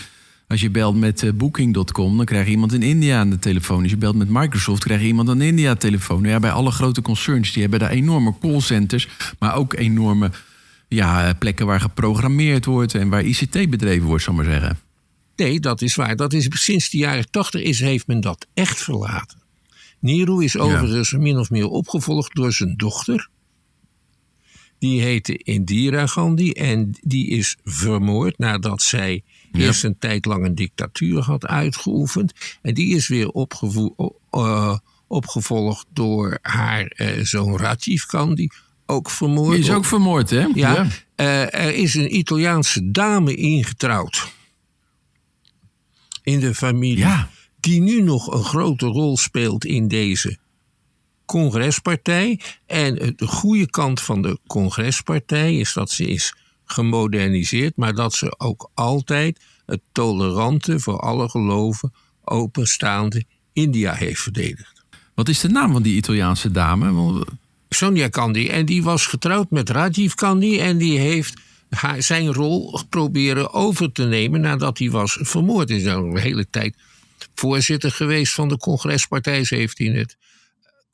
als 0.47 0.61
je 0.61 0.69
belt 0.69 0.95
met 0.95 1.23
eh, 1.23 1.31
Booking.com, 1.33 2.17
dan 2.17 2.25
krijg 2.25 2.45
je 2.45 2.51
iemand 2.51 2.73
in 2.73 2.83
India 2.83 3.19
aan 3.19 3.29
de 3.29 3.39
telefoon. 3.39 3.81
Als 3.81 3.91
je 3.91 3.97
belt 3.97 4.15
met 4.15 4.29
Microsoft, 4.29 4.83
krijg 4.83 5.01
je 5.01 5.07
iemand 5.07 5.29
aan 5.29 5.37
de 5.37 5.45
India-telefoon. 5.45 6.23
Ja, 6.23 6.39
bij 6.39 6.51
alle 6.51 6.71
grote 6.71 7.01
concerns, 7.01 7.51
die 7.53 7.61
hebben 7.61 7.79
daar 7.79 7.89
enorme 7.89 8.33
callcenters, 8.39 9.07
maar 9.39 9.55
ook 9.55 9.73
enorme 9.73 10.31
ja, 10.87 11.33
plekken 11.33 11.65
waar 11.65 11.81
geprogrammeerd 11.81 12.65
wordt 12.65 12.95
en 12.95 13.09
waar 13.09 13.23
ICT 13.23 13.69
bedreven 13.69 14.07
wordt, 14.07 14.23
zal 14.23 14.33
ik 14.33 14.39
maar 14.39 14.51
zeggen. 14.51 14.86
Nee, 15.37 15.59
dat 15.59 15.81
is 15.81 15.95
waar. 15.95 16.15
Dat 16.15 16.33
is, 16.33 16.47
sinds 16.49 16.89
de 16.89 16.97
jaren 16.97 17.29
80 17.31 17.61
is, 17.61 17.79
heeft 17.79 18.07
men 18.07 18.21
dat 18.21 18.47
echt 18.53 18.83
verlaten. 18.83 19.41
Nehru 19.99 20.43
is 20.43 20.57
overigens 20.57 21.11
min 21.11 21.37
of 21.37 21.49
meer 21.49 21.67
opgevolgd 21.67 22.35
door 22.35 22.53
zijn 22.53 22.73
dochter. 22.77 23.29
Die 24.79 25.01
heette 25.01 25.37
Indira 25.37 26.07
Gandhi 26.07 26.51
en 26.51 26.97
die 27.01 27.27
is 27.27 27.57
vermoord 27.63 28.37
nadat 28.37 28.81
zij 28.81 29.23
Ja. 29.51 29.59
eerst 29.59 29.83
een 29.83 29.97
tijd 29.99 30.25
lang 30.25 30.45
een 30.45 30.55
dictatuur 30.55 31.21
had 31.21 31.45
uitgeoefend. 31.45 32.33
En 32.61 32.73
die 32.73 32.95
is 32.95 33.07
weer 33.07 33.29
opgevo- 33.29 33.95
opgevolgd 35.07 35.85
door 35.93 36.37
haar 36.41 36.85
eh, 36.85 37.23
zoon 37.23 37.57
Rajiv 37.57 38.03
Gandhi, 38.07 38.47
ook 38.85 39.09
vermoord. 39.09 39.55
Die 39.55 39.63
is 39.63 39.71
ook 39.71 39.85
vermoord, 39.85 40.29
hè? 40.29 40.45
Ja, 40.53 40.87
eh, 41.15 41.41
er 41.53 41.73
is 41.73 41.93
een 41.93 42.15
Italiaanse 42.15 42.91
dame 42.91 43.35
ingetrouwd 43.35 44.35
in 46.27 46.39
de 46.39 46.55
familie. 46.55 46.97
Ja. 46.97 47.29
Die 47.59 47.81
nu 47.81 48.01
nog 48.01 48.33
een 48.33 48.43
grote 48.43 48.85
rol 48.85 49.17
speelt 49.17 49.65
in 49.65 49.87
deze 49.87 50.37
congrespartij. 51.25 52.39
En 52.65 52.95
de 53.15 53.27
goede 53.27 53.69
kant 53.69 54.01
van 54.01 54.21
de 54.21 54.39
congrespartij 54.47 55.57
is 55.57 55.73
dat 55.73 55.89
ze 55.91 56.07
is 56.07 56.35
gemoderniseerd. 56.65 57.77
Maar 57.77 57.93
dat 57.93 58.13
ze 58.13 58.39
ook 58.39 58.69
altijd 58.73 59.39
het 59.65 59.81
tolerante, 59.91 60.79
voor 60.79 60.99
alle 60.99 61.29
geloven, 61.29 61.93
openstaande 62.23 63.23
India 63.53 63.93
heeft 63.93 64.21
verdedigd. 64.21 64.83
Wat 65.15 65.29
is 65.29 65.39
de 65.39 65.49
naam 65.49 65.71
van 65.71 65.81
die 65.81 65.95
Italiaanse 65.95 66.51
dame? 66.51 67.25
Sonia 67.69 68.07
Gandhi. 68.11 68.47
En 68.47 68.65
die 68.65 68.83
was 68.83 69.05
getrouwd 69.05 69.49
met 69.49 69.69
Rajiv 69.69 70.13
Gandhi. 70.15 70.59
En 70.59 70.77
die 70.77 70.99
heeft 70.99 71.39
haar, 71.69 72.03
zijn 72.03 72.33
rol 72.33 72.81
proberen 72.89 73.53
over 73.53 73.91
te 73.91 74.03
nemen 74.03 74.41
nadat 74.41 74.77
hij 74.77 74.89
was 74.89 75.17
vermoord. 75.21 75.69
Hij 75.69 75.77
is 75.77 75.87
al 75.87 76.03
een 76.03 76.17
hele 76.17 76.49
tijd 76.49 76.75
voorzitter 77.35 77.91
geweest 77.91 78.33
van 78.33 78.47
de 78.47 78.57
congrespartij. 78.57 79.43
Ze 79.43 79.55
heeft 79.55 79.79
in 79.79 79.95
het 79.95 80.17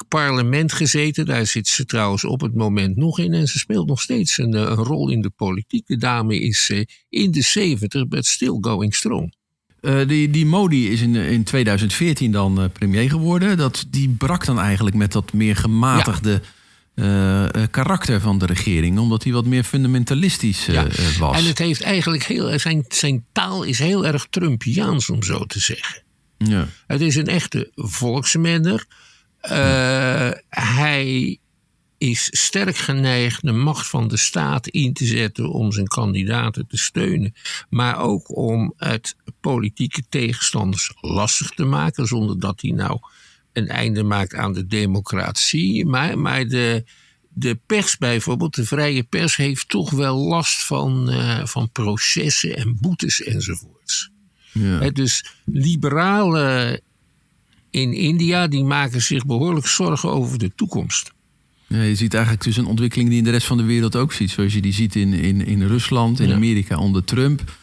parlement 0.07 0.73
gezeten. 0.73 1.25
Daar 1.25 1.47
zit 1.47 1.67
ze 1.67 1.85
trouwens 1.85 2.23
op 2.23 2.41
het 2.41 2.55
moment 2.55 2.95
nog 2.95 3.19
in. 3.19 3.33
En 3.33 3.47
ze 3.47 3.59
speelt 3.59 3.87
nog 3.87 4.01
steeds 4.01 4.37
een, 4.37 4.53
eh, 4.53 4.61
een 4.61 4.75
rol 4.75 5.09
in 5.09 5.21
de 5.21 5.29
politiek. 5.29 5.87
De 5.87 5.97
dame 5.97 6.39
is 6.39 6.69
eh, 6.69 6.83
in 7.09 7.31
de 7.31 7.41
70, 7.41 8.07
but 8.07 8.25
still 8.25 8.57
going 8.61 8.95
strong. 8.95 9.33
Eh, 9.81 10.07
die, 10.07 10.29
die 10.29 10.45
Modi 10.45 10.89
is 10.89 11.01
in, 11.01 11.15
in 11.15 11.43
2014 11.43 12.31
dan 12.31 12.69
premier 12.71 13.09
geworden. 13.09 13.57
Dat, 13.57 13.85
die 13.89 14.09
brak 14.09 14.45
dan 14.45 14.59
eigenlijk 14.59 14.95
met 14.95 15.11
dat 15.11 15.33
meer 15.33 15.55
gematigde 15.55 16.41
eh, 16.95 17.63
karakter 17.71 18.21
van 18.21 18.37
de 18.37 18.45
regering. 18.45 18.99
Omdat 18.99 19.23
hij 19.23 19.33
wat 19.33 19.45
meer 19.45 19.63
fundamentalistisch 19.63 20.67
eh, 20.67 20.73
Ja. 20.73 20.87
was. 21.19 21.37
En 21.37 21.45
het 21.45 21.57
heeft 21.57 21.81
eigenlijk 21.81 22.23
heel, 22.23 22.59
zijn, 22.59 22.85
zijn 22.87 23.25
taal 23.31 23.63
is 23.63 23.79
heel 23.79 24.05
erg 24.05 24.27
Trumpiaans, 24.29 25.09
om 25.09 25.23
zo 25.23 25.45
te 25.45 25.59
zeggen. 25.59 26.03
ja. 26.37 26.67
Het 26.87 27.01
is 27.01 27.15
een 27.15 27.27
echte 27.27 27.71
volksmenner. 27.75 28.85
Hij 30.49 31.37
is 31.97 32.27
sterk 32.31 32.77
geneigd 32.77 33.41
de 33.41 33.51
macht 33.51 33.87
van 33.87 34.07
de 34.07 34.17
staat 34.17 34.67
in 34.67 34.93
te 34.93 35.05
zetten 35.05 35.49
om 35.51 35.71
zijn 35.71 35.87
kandidaten 35.87 36.67
te 36.67 36.77
steunen. 36.77 37.33
Maar 37.69 37.99
ook 37.99 38.37
om 38.37 38.73
het 38.77 39.15
politieke 39.41 40.03
tegenstanders 40.09 40.91
lastig 41.01 41.49
te 41.49 41.63
maken, 41.65 42.07
zonder 42.07 42.39
dat 42.39 42.61
hij 42.61 42.71
nou 42.71 42.99
een 43.53 43.67
einde 43.67 44.03
maakt 44.03 44.33
aan 44.35 44.53
de 44.53 44.67
democratie. 44.67 45.85
Maar, 45.85 46.19
maar 46.19 46.47
de, 46.47 46.83
de 47.33 47.59
pers 47.65 47.97
bijvoorbeeld, 47.97 48.55
de 48.55 48.65
vrije 48.65 49.03
pers, 49.03 49.35
heeft 49.35 49.69
toch 49.69 49.89
wel 49.89 50.17
last 50.17 50.65
van, 50.65 51.09
eh, 51.09 51.45
van 51.45 51.69
processen 51.71 52.55
en 52.57 52.77
boetes 52.81 53.23
enzovoorts. 53.23 54.09
Ja. 54.51 54.89
Dus 54.89 55.25
liberalen 55.45 56.81
in 57.69 57.93
India 57.93 58.47
die 58.47 58.63
maken 58.63 59.01
zich 59.01 59.25
behoorlijk 59.25 59.67
zorgen 59.67 60.09
over 60.09 60.37
de 60.39 60.51
toekomst. 60.55 61.11
Ja, 61.67 61.81
je 61.81 61.95
ziet 61.95 62.13
eigenlijk 62.13 62.43
dus 62.43 62.57
een 62.57 62.65
ontwikkeling 62.65 63.09
die 63.09 63.17
in 63.17 63.23
de 63.23 63.29
rest 63.31 63.47
van 63.47 63.57
de 63.57 63.63
wereld 63.63 63.95
ook 63.95 64.13
ziet. 64.13 64.31
Zoals 64.31 64.53
je 64.53 64.61
die 64.61 64.73
ziet 64.73 64.95
in, 64.95 65.13
in, 65.13 65.45
in 65.45 65.67
Rusland, 65.67 66.19
in 66.19 66.27
Ja. 66.27 66.35
Amerika 66.35 66.77
onder 66.77 67.03
Trump, 67.03 67.57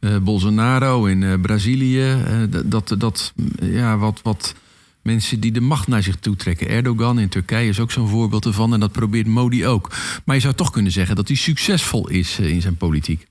eh, 0.00 0.16
Bolsonaro 0.18 1.04
in 1.04 1.22
eh, 1.22 1.40
Brazilië. 1.40 2.16
dat- 2.64 2.94
dat, 2.98 3.32
ja, 3.60 3.98
wat, 3.98 4.20
wat 4.22 4.54
mensen 5.02 5.40
die 5.40 5.52
de 5.52 5.60
macht 5.60 5.88
naar 5.88 6.02
zich 6.02 6.16
toe 6.16 6.36
trekken. 6.36 6.68
Erdogan 6.68 7.18
in 7.18 7.28
Turkije 7.28 7.68
is 7.68 7.80
ook 7.80 7.92
zo'n 7.92 8.08
voorbeeld 8.08 8.44
ervan. 8.44 8.72
En 8.72 8.80
dat 8.80 8.92
probeert 8.92 9.26
Modi 9.26 9.66
ook. 9.66 9.90
Maar 10.24 10.34
je 10.34 10.42
zou 10.42 10.54
toch 10.54 10.70
kunnen 10.70 10.92
zeggen 10.92 11.16
dat 11.16 11.28
hij 11.28 11.36
succesvol 11.36 12.08
is 12.08 12.38
eh, 12.38 12.48
in 12.48 12.60
zijn 12.60 12.76
politiek. 12.76 13.26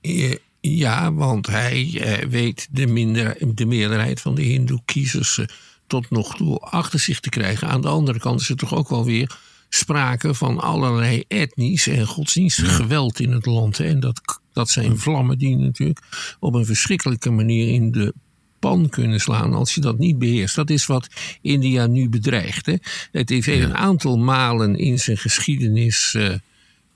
Ja, 0.62 1.14
want 1.14 1.48
hij 1.48 2.00
eh, 2.02 2.28
weet 2.30 2.68
de, 2.72 2.88
minder, 2.88 3.38
de 3.56 3.66
meerderheid 3.66 4.22
van 4.22 4.36
de 4.36 4.42
Hindoe-kiezers 4.42 5.38
eh, 5.38 5.46
tot 5.88 6.10
nog 6.10 6.36
toe 6.36 6.60
achter 6.60 7.00
zich 7.00 7.20
te 7.20 7.30
krijgen. 7.30 7.68
Aan 7.68 7.82
de 7.82 7.88
andere 7.88 8.20
kant 8.20 8.42
is 8.42 8.50
er 8.50 8.56
toch 8.56 8.76
ook 8.76 8.90
wel 8.90 9.06
weer 9.06 9.40
sprake 9.70 10.34
van 10.34 10.60
allerlei 10.60 11.24
etnisch 11.28 11.88
en 11.88 12.08
godsdienstig 12.08 12.76
geweld 12.76 13.20
in 13.20 13.32
het 13.32 13.46
land. 13.46 13.80
En 13.80 14.00
dat, 14.00 14.22
dat 14.54 14.70
zijn 14.70 14.98
vlammen 14.98 15.38
die 15.38 15.58
natuurlijk 15.58 16.00
op 16.40 16.54
een 16.54 16.66
verschrikkelijke 16.66 17.30
manier 17.30 17.68
in 17.68 17.92
de 17.92 18.14
pan 18.62 18.90
kunnen 18.90 19.20
slaan 19.20 19.54
als 19.54 19.76
je 19.76 19.82
dat 19.82 19.98
niet 19.98 20.20
beheerst. 20.20 20.56
Dat 20.56 20.70
is 20.70 20.86
wat 20.86 21.08
India 21.42 21.86
nu 21.88 22.10
bedreigt. 22.10 22.66
Hè. 22.66 22.76
Het 23.12 23.32
is 23.32 23.48
een 23.48 23.76
aantal 23.76 24.18
malen 24.18 24.76
in 24.76 25.00
zijn 25.00 25.18
geschiedenis 25.18 26.14
eh, 26.14 26.34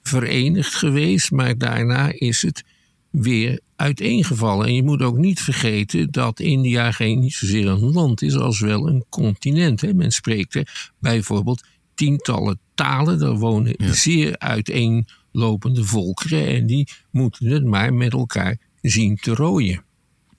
verenigd 0.04 0.75
geweest, 0.75 1.32
maar 1.32 1.58
daarna 1.58 2.12
is 2.12 2.41
het 2.41 2.63
weer 3.10 3.60
uiteengevallen. 3.75 4.67
En 4.67 4.73
je 4.73 4.84
moet 4.84 5.01
ook 5.01 5.17
niet 5.17 5.39
vergeten 5.39 6.12
dat 6.12 6.39
India 6.39 6.91
geen 6.91 7.19
niet 7.19 7.34
zozeer 7.34 7.67
een 7.67 7.91
land 7.91 8.21
is 8.21 8.36
als 8.36 8.60
wel 8.60 8.88
een 8.88 9.06
continent. 9.10 9.82
Hè. 9.82 9.93
Men 9.93 10.12
spreekt 10.12 10.56
er 10.56 10.91
bijvoorbeeld 10.99 11.63
tientallen 11.93 12.60
talen. 12.73 13.21
Er 13.21 13.38
wonen 13.38 13.75
zeer 13.80 14.38
uiteenlopende 14.38 15.84
volkeren 15.84 16.47
en 16.47 16.65
die 16.65 16.88
moeten 17.12 17.49
het 17.49 17.65
maar 17.65 17.93
met 17.93 18.13
elkaar 18.13 18.58
zien 18.82 19.15
te 19.15 19.34
rooien. 19.34 19.84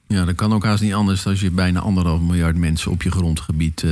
Ja, 0.09 0.25
dat 0.25 0.35
kan 0.35 0.53
ook 0.53 0.65
haast 0.65 0.83
niet 0.83 0.95
anders 0.95 1.27
als 1.27 1.41
je 1.41 1.51
bijna 1.51 1.81
anderhalf 1.81 2.21
miljard 2.21 2.57
mensen 2.57 2.91
op 2.91 3.03
je 3.03 3.11
grondgebied 3.11 3.83
eh, 3.83 3.91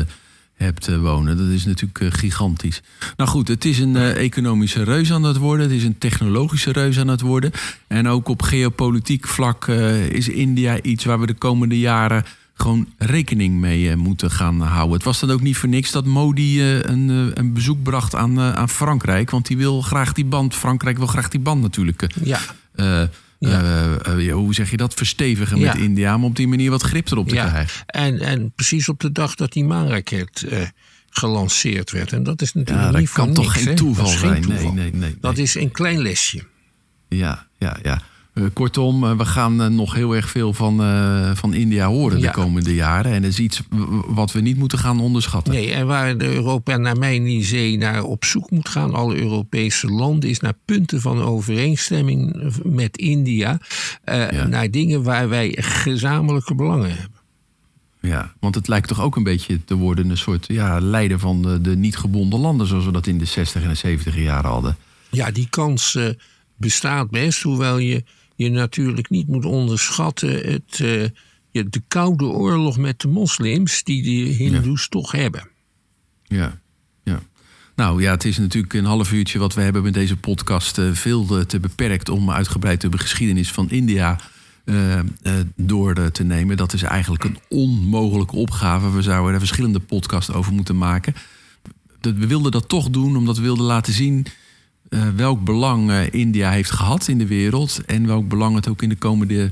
hebt 0.55 0.89
eh, 0.89 0.99
wonen. 0.99 1.37
Dat 1.37 1.49
is 1.49 1.65
natuurlijk 1.65 2.01
eh, 2.01 2.09
gigantisch. 2.11 2.83
Nou 3.17 3.31
goed, 3.31 3.49
het 3.49 3.65
is 3.65 3.79
een 3.79 3.97
economische 3.97 4.83
reus 4.83 5.13
aan 5.13 5.23
het 5.23 5.37
worden. 5.37 5.67
Het 5.67 5.77
is 5.77 5.85
een 5.85 5.99
technologische 5.99 6.73
reus 6.73 6.99
aan 6.99 7.09
het 7.09 7.21
worden. 7.21 7.51
En 7.87 8.09
ook 8.09 8.29
op 8.29 8.43
geopolitiek 8.43 9.27
vlak 9.27 9.67
is 10.09 10.29
India 10.29 10.83
iets 10.83 11.05
waar 11.05 11.21
we 11.21 11.27
de 11.27 11.35
komende 11.35 11.79
jaren 11.79 12.25
gewoon 12.55 12.89
rekening 12.99 13.61
mee 13.61 13.97
moeten 13.97 14.31
gaan 14.31 14.61
houden. 14.61 14.95
Het 14.95 15.05
was 15.05 15.21
dan 15.21 15.31
ook 15.31 15.41
niet 15.41 15.57
voor 15.57 15.69
niks 15.69 15.91
dat 15.91 16.05
Modi 16.05 16.63
een, 16.63 17.09
een 17.35 17.53
bezoek 17.53 17.83
bracht 17.83 18.15
aan, 18.15 18.41
aan 18.41 18.69
Frankrijk. 18.69 19.31
Want 19.31 19.47
die 19.47 19.57
wil 19.57 19.81
graag 19.81 20.13
die 20.13 20.25
band, 20.25 20.55
Frankrijk 20.55 20.99
wil 20.99 21.07
graag 21.07 21.29
die 21.29 21.41
band 21.41 21.63
natuurlijk 21.63 22.09
Ja, 22.23 22.41
Ja. 23.49 23.61
eh, 23.63 24.13
eh, 24.13 24.25
ja, 24.27 24.33
hoe 24.33 24.55
zeg 24.55 24.71
je 24.71 24.77
dat? 24.77 24.95
Verstevigen 24.95 25.59
met 25.61 25.67
Ja. 25.77 25.81
India. 25.83 26.15
Om 26.15 26.25
op 26.25 26.37
die 26.37 26.49
manier 26.49 26.71
wat 26.71 26.83
grip 26.83 27.11
erop 27.11 27.29
te 27.29 27.35
ja. 27.35 27.49
krijgen. 27.49 27.85
En, 27.87 28.21
en 28.21 28.53
precies 28.57 28.89
op 28.89 29.01
de 29.01 29.13
dag 29.13 29.35
dat 29.35 29.53
die 29.53 29.65
maanraket 29.65 30.43
eh, 30.51 30.67
gelanceerd 31.11 31.91
werd. 31.91 32.13
En 32.13 32.23
dat 32.23 32.43
is 32.43 32.53
natuurlijk 32.53 32.93
dat 32.93 33.01
niet 33.01 33.11
kan 33.11 33.33
toch 33.33 33.55
niks, 33.55 33.67
geen 33.67 33.75
toeval 33.77 34.05
Dat 34.05 34.13
is 34.15 34.21
geen 34.21 34.29
zijn? 34.31 34.43
toeval. 34.43 34.73
Nee, 34.73 34.91
nee, 34.91 35.01
nee. 35.01 35.17
Dat 35.21 35.39
is 35.39 35.55
een 35.55 35.71
klein 35.71 36.03
lesje. 36.03 36.43
Ja, 37.09 37.47
ja, 37.59 37.77
ja. 37.83 38.03
Eh, 38.35 38.45
kortom, 38.53 39.05
eh, 39.05 39.17
we 39.17 39.25
gaan 39.25 39.63
eh, 39.63 39.69
nog 39.69 39.95
heel 39.95 40.15
erg 40.17 40.31
veel 40.31 40.53
van, 40.53 40.77
van 41.37 41.55
India 41.55 41.87
horen 41.87 42.19
Ja. 42.19 42.27
de 42.27 42.33
komende 42.33 42.75
jaren. 42.75 43.13
En 43.13 43.23
dat 43.23 43.31
is 43.31 43.39
iets 43.39 43.63
wat 44.07 44.33
we 44.33 44.41
niet 44.41 44.57
moeten 44.57 44.79
gaan 44.79 45.01
onderschatten. 45.01 45.53
Nee, 45.53 45.73
en 45.73 45.87
waar 45.87 46.19
de 46.19 46.35
Europa 46.35 46.77
naar 46.77 46.99
mijn 46.99 47.27
idee 47.27 47.77
naar 47.79 48.03
op 48.03 48.25
zoek 48.25 48.51
moet 48.51 48.69
gaan, 48.69 48.95
alle 48.95 49.17
Europese 49.17 49.87
landen, 49.87 50.31
is 50.31 50.41
naar 50.41 50.55
punten 50.65 51.01
van 51.01 51.23
overeenstemming 51.23 52.51
met 52.63 52.97
India. 52.97 53.59
Ja. 54.05 54.47
Naar 54.47 54.71
dingen 54.71 55.03
waar 55.03 55.29
wij 55.29 55.57
gezamenlijke 55.61 56.55
belangen 56.55 56.91
hebben. 56.91 57.21
Ja, 58.01 58.33
want 58.41 58.55
het 58.55 58.69
lijkt 58.69 58.89
toch 58.89 59.01
ook 59.01 59.17
een 59.17 59.23
beetje 59.23 59.65
te 59.65 59.75
worden 59.75 60.11
een 60.11 60.19
soort 60.19 60.45
ja, 60.49 60.81
leider 60.81 61.19
van 61.19 61.43
de, 61.43 61.61
de 61.61 61.77
niet 61.77 61.97
gebonden 61.97 62.41
landen. 62.41 62.67
Zoals 62.67 62.85
we 62.85 62.93
dat 62.93 63.07
in 63.07 63.19
de 63.19 63.25
60 63.25 63.63
en 63.63 63.69
de 63.69 63.75
70 63.75 64.17
jaren 64.17 64.51
hadden. 64.51 64.77
Ja, 65.11 65.31
die 65.31 65.47
kans 65.51 65.99
bestaat 66.57 67.11
best, 67.11 67.43
hoewel 67.43 67.79
je 67.79 68.05
je 68.35 68.51
natuurlijk 68.51 69.11
niet 69.11 69.29
moet 69.29 69.45
onderschatten 69.45 70.53
het, 70.53 70.81
eh, 70.81 71.65
de 71.71 71.83
koude 71.89 72.25
oorlog 72.25 72.77
met 72.77 73.01
de 73.01 73.09
moslims 73.09 73.83
die 73.83 74.03
de 74.03 74.33
Hindoes 74.33 74.89
toch 74.89 75.13
hebben. 75.13 75.49
Ja, 76.23 76.61
ja. 77.03 77.23
Nou 77.77 78.03
ja, 78.03 78.11
het 78.11 78.25
is 78.25 78.39
natuurlijk 78.39 78.75
een 78.75 78.85
half 78.85 79.13
uurtje 79.13 79.39
wat 79.39 79.55
we 79.55 79.61
hebben 79.61 79.83
met 79.83 79.95
deze 79.95 80.17
podcast 80.17 80.79
eh, 80.79 80.93
veel 80.93 81.39
eh, 81.39 81.45
te 81.45 81.61
beperkt 81.61 82.09
om 82.09 82.31
uitgebreid 82.31 82.81
de 82.81 82.99
geschiedenis 82.99 83.51
van 83.51 83.71
India 83.71 84.21
door 85.57 86.11
te 86.11 86.25
nemen. 86.25 86.57
Dat 86.57 86.73
is 86.73 86.83
eigenlijk 86.83 87.25
een 87.25 87.39
onmogelijke 87.49 88.37
opgave. 88.37 88.91
We 88.91 89.03
zouden 89.03 89.33
er 89.33 89.39
verschillende 89.39 89.81
podcasts 89.81 90.33
over 90.33 90.53
moeten 90.53 90.77
maken. 90.77 91.15
We 92.01 92.27
wilden 92.27 92.53
dat 92.53 92.69
toch 92.69 92.91
doen 92.91 93.17
omdat 93.17 93.37
we 93.37 93.43
wilden 93.43 93.65
laten 93.65 93.93
zien 93.93 94.27
eh, 94.95 95.09
welk 95.17 95.45
belang 95.45 95.91
eh, 95.91 96.13
India 96.13 96.51
heeft 96.51 96.71
gehad 96.71 97.09
in 97.09 97.19
de 97.19 97.27
wereld 97.27 97.81
en 97.87 98.07
welk 98.07 98.29
belang 98.29 98.55
het 98.55 98.69
ook 98.69 98.83
in 98.83 98.89
de 98.89 98.97
komende 98.97 99.51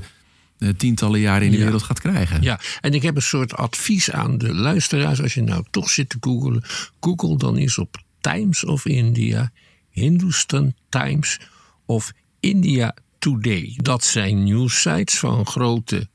eh, 0.57 0.69
tientallen 0.69 1.19
jaren 1.19 1.45
in 1.45 1.51
de 1.51 1.57
Ja. 1.57 1.63
wereld 1.63 1.83
gaat 1.83 1.99
krijgen. 1.99 2.41
Ja, 2.41 2.59
en 2.81 2.93
ik 2.93 3.01
heb 3.01 3.15
een 3.15 3.21
soort 3.21 3.53
advies 3.53 4.11
aan 4.11 4.37
de 4.37 4.53
luisteraars. 4.53 5.21
Als 5.21 5.33
je 5.33 5.41
nou 5.41 5.63
toch 5.71 5.89
zit 5.89 6.09
te 6.09 6.17
googelen, 6.19 6.63
google 6.99 7.37
dan 7.37 7.57
eens 7.57 7.77
op 7.77 8.01
Times 8.21 8.65
of 8.65 8.85
India, 8.85 9.51
Hindustan 9.89 10.73
Times 10.89 11.39
of 11.85 12.11
India 12.39 12.95
Today. 13.19 13.73
Dat 13.81 14.03
zijn 14.03 14.43
nieuwssites 14.43 15.19
van 15.19 15.45
grote 15.45 16.07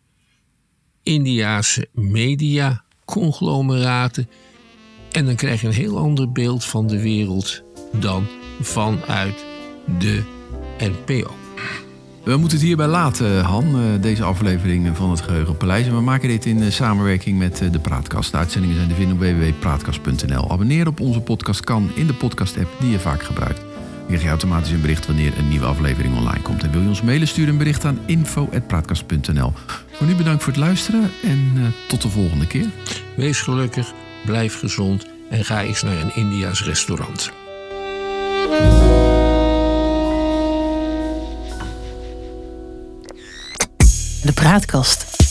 Indiase 1.02 1.88
media-conglomeraten. 1.92 4.28
En 5.12 5.24
dan 5.24 5.34
krijg 5.34 5.60
je 5.60 5.66
een 5.66 5.72
heel 5.72 5.98
ander 5.98 6.32
beeld 6.32 6.64
van 6.64 6.86
de 6.86 7.02
wereld 7.02 7.62
dan 7.92 8.26
vanuit 8.60 9.44
de 9.98 10.22
NPO. 10.78 11.36
We 12.28 12.36
moeten 12.36 12.58
het 12.58 12.66
hierbij 12.66 12.86
laten, 12.86 13.44
Han, 13.44 13.64
eh, 13.64 14.02
deze 14.02 14.22
aflevering 14.22 14.96
van 14.96 15.10
het 15.10 15.20
Geheugenpaleis. 15.20 15.86
En 15.86 15.94
we 15.94 16.00
maken 16.00 16.28
dit 16.28 16.46
in 16.46 16.62
eh, 16.62 16.70
samenwerking 16.70 17.38
met 17.38 17.60
eh, 17.60 17.72
de 17.72 17.78
Praatkast. 17.78 18.30
De 18.30 18.36
uitzendingen 18.36 18.76
zijn 18.76 18.88
te 18.88 18.94
vinden 18.94 19.14
op 19.14 19.20
www.praatkast.nl. 19.20 20.50
Abonneren 20.50 20.86
op 20.86 21.00
onze 21.00 21.20
podcast 21.20 21.60
kan 21.60 21.90
in 21.94 22.06
de 22.06 22.14
podcast-app 22.14 22.68
die 22.80 22.90
je 22.90 22.98
vaak 22.98 23.22
gebruikt. 23.22 23.60
Krijg 24.06 24.22
je 24.22 24.28
automatisch 24.28 24.70
een 24.70 24.80
bericht 24.80 25.06
wanneer 25.06 25.38
een 25.38 25.48
nieuwe 25.48 25.66
aflevering 25.66 26.16
online 26.16 26.42
komt. 26.42 26.62
En 26.62 26.70
wil 26.70 26.80
je 26.80 26.88
ons 26.88 27.02
mailen, 27.02 27.28
stuur 27.28 27.48
een 27.48 27.58
bericht 27.58 27.84
aan 27.84 27.98
info.praatkast.nl. 28.06 29.52
Voor 29.90 30.06
nu 30.06 30.14
bedankt 30.14 30.42
voor 30.42 30.52
het 30.52 30.62
luisteren 30.62 31.10
en 31.22 31.74
tot 31.88 32.02
de 32.02 32.08
volgende 32.08 32.46
keer. 32.46 32.66
Wees 33.16 33.40
gelukkig, 33.40 33.92
blijf 34.24 34.58
gezond 34.58 35.06
en 35.30 35.44
ga 35.44 35.62
eens 35.62 35.82
naar 35.82 36.00
een 36.00 36.16
Indiaas 36.16 36.64
restaurant. 36.64 37.32
De 44.22 44.32
Praatkast. 44.34 45.27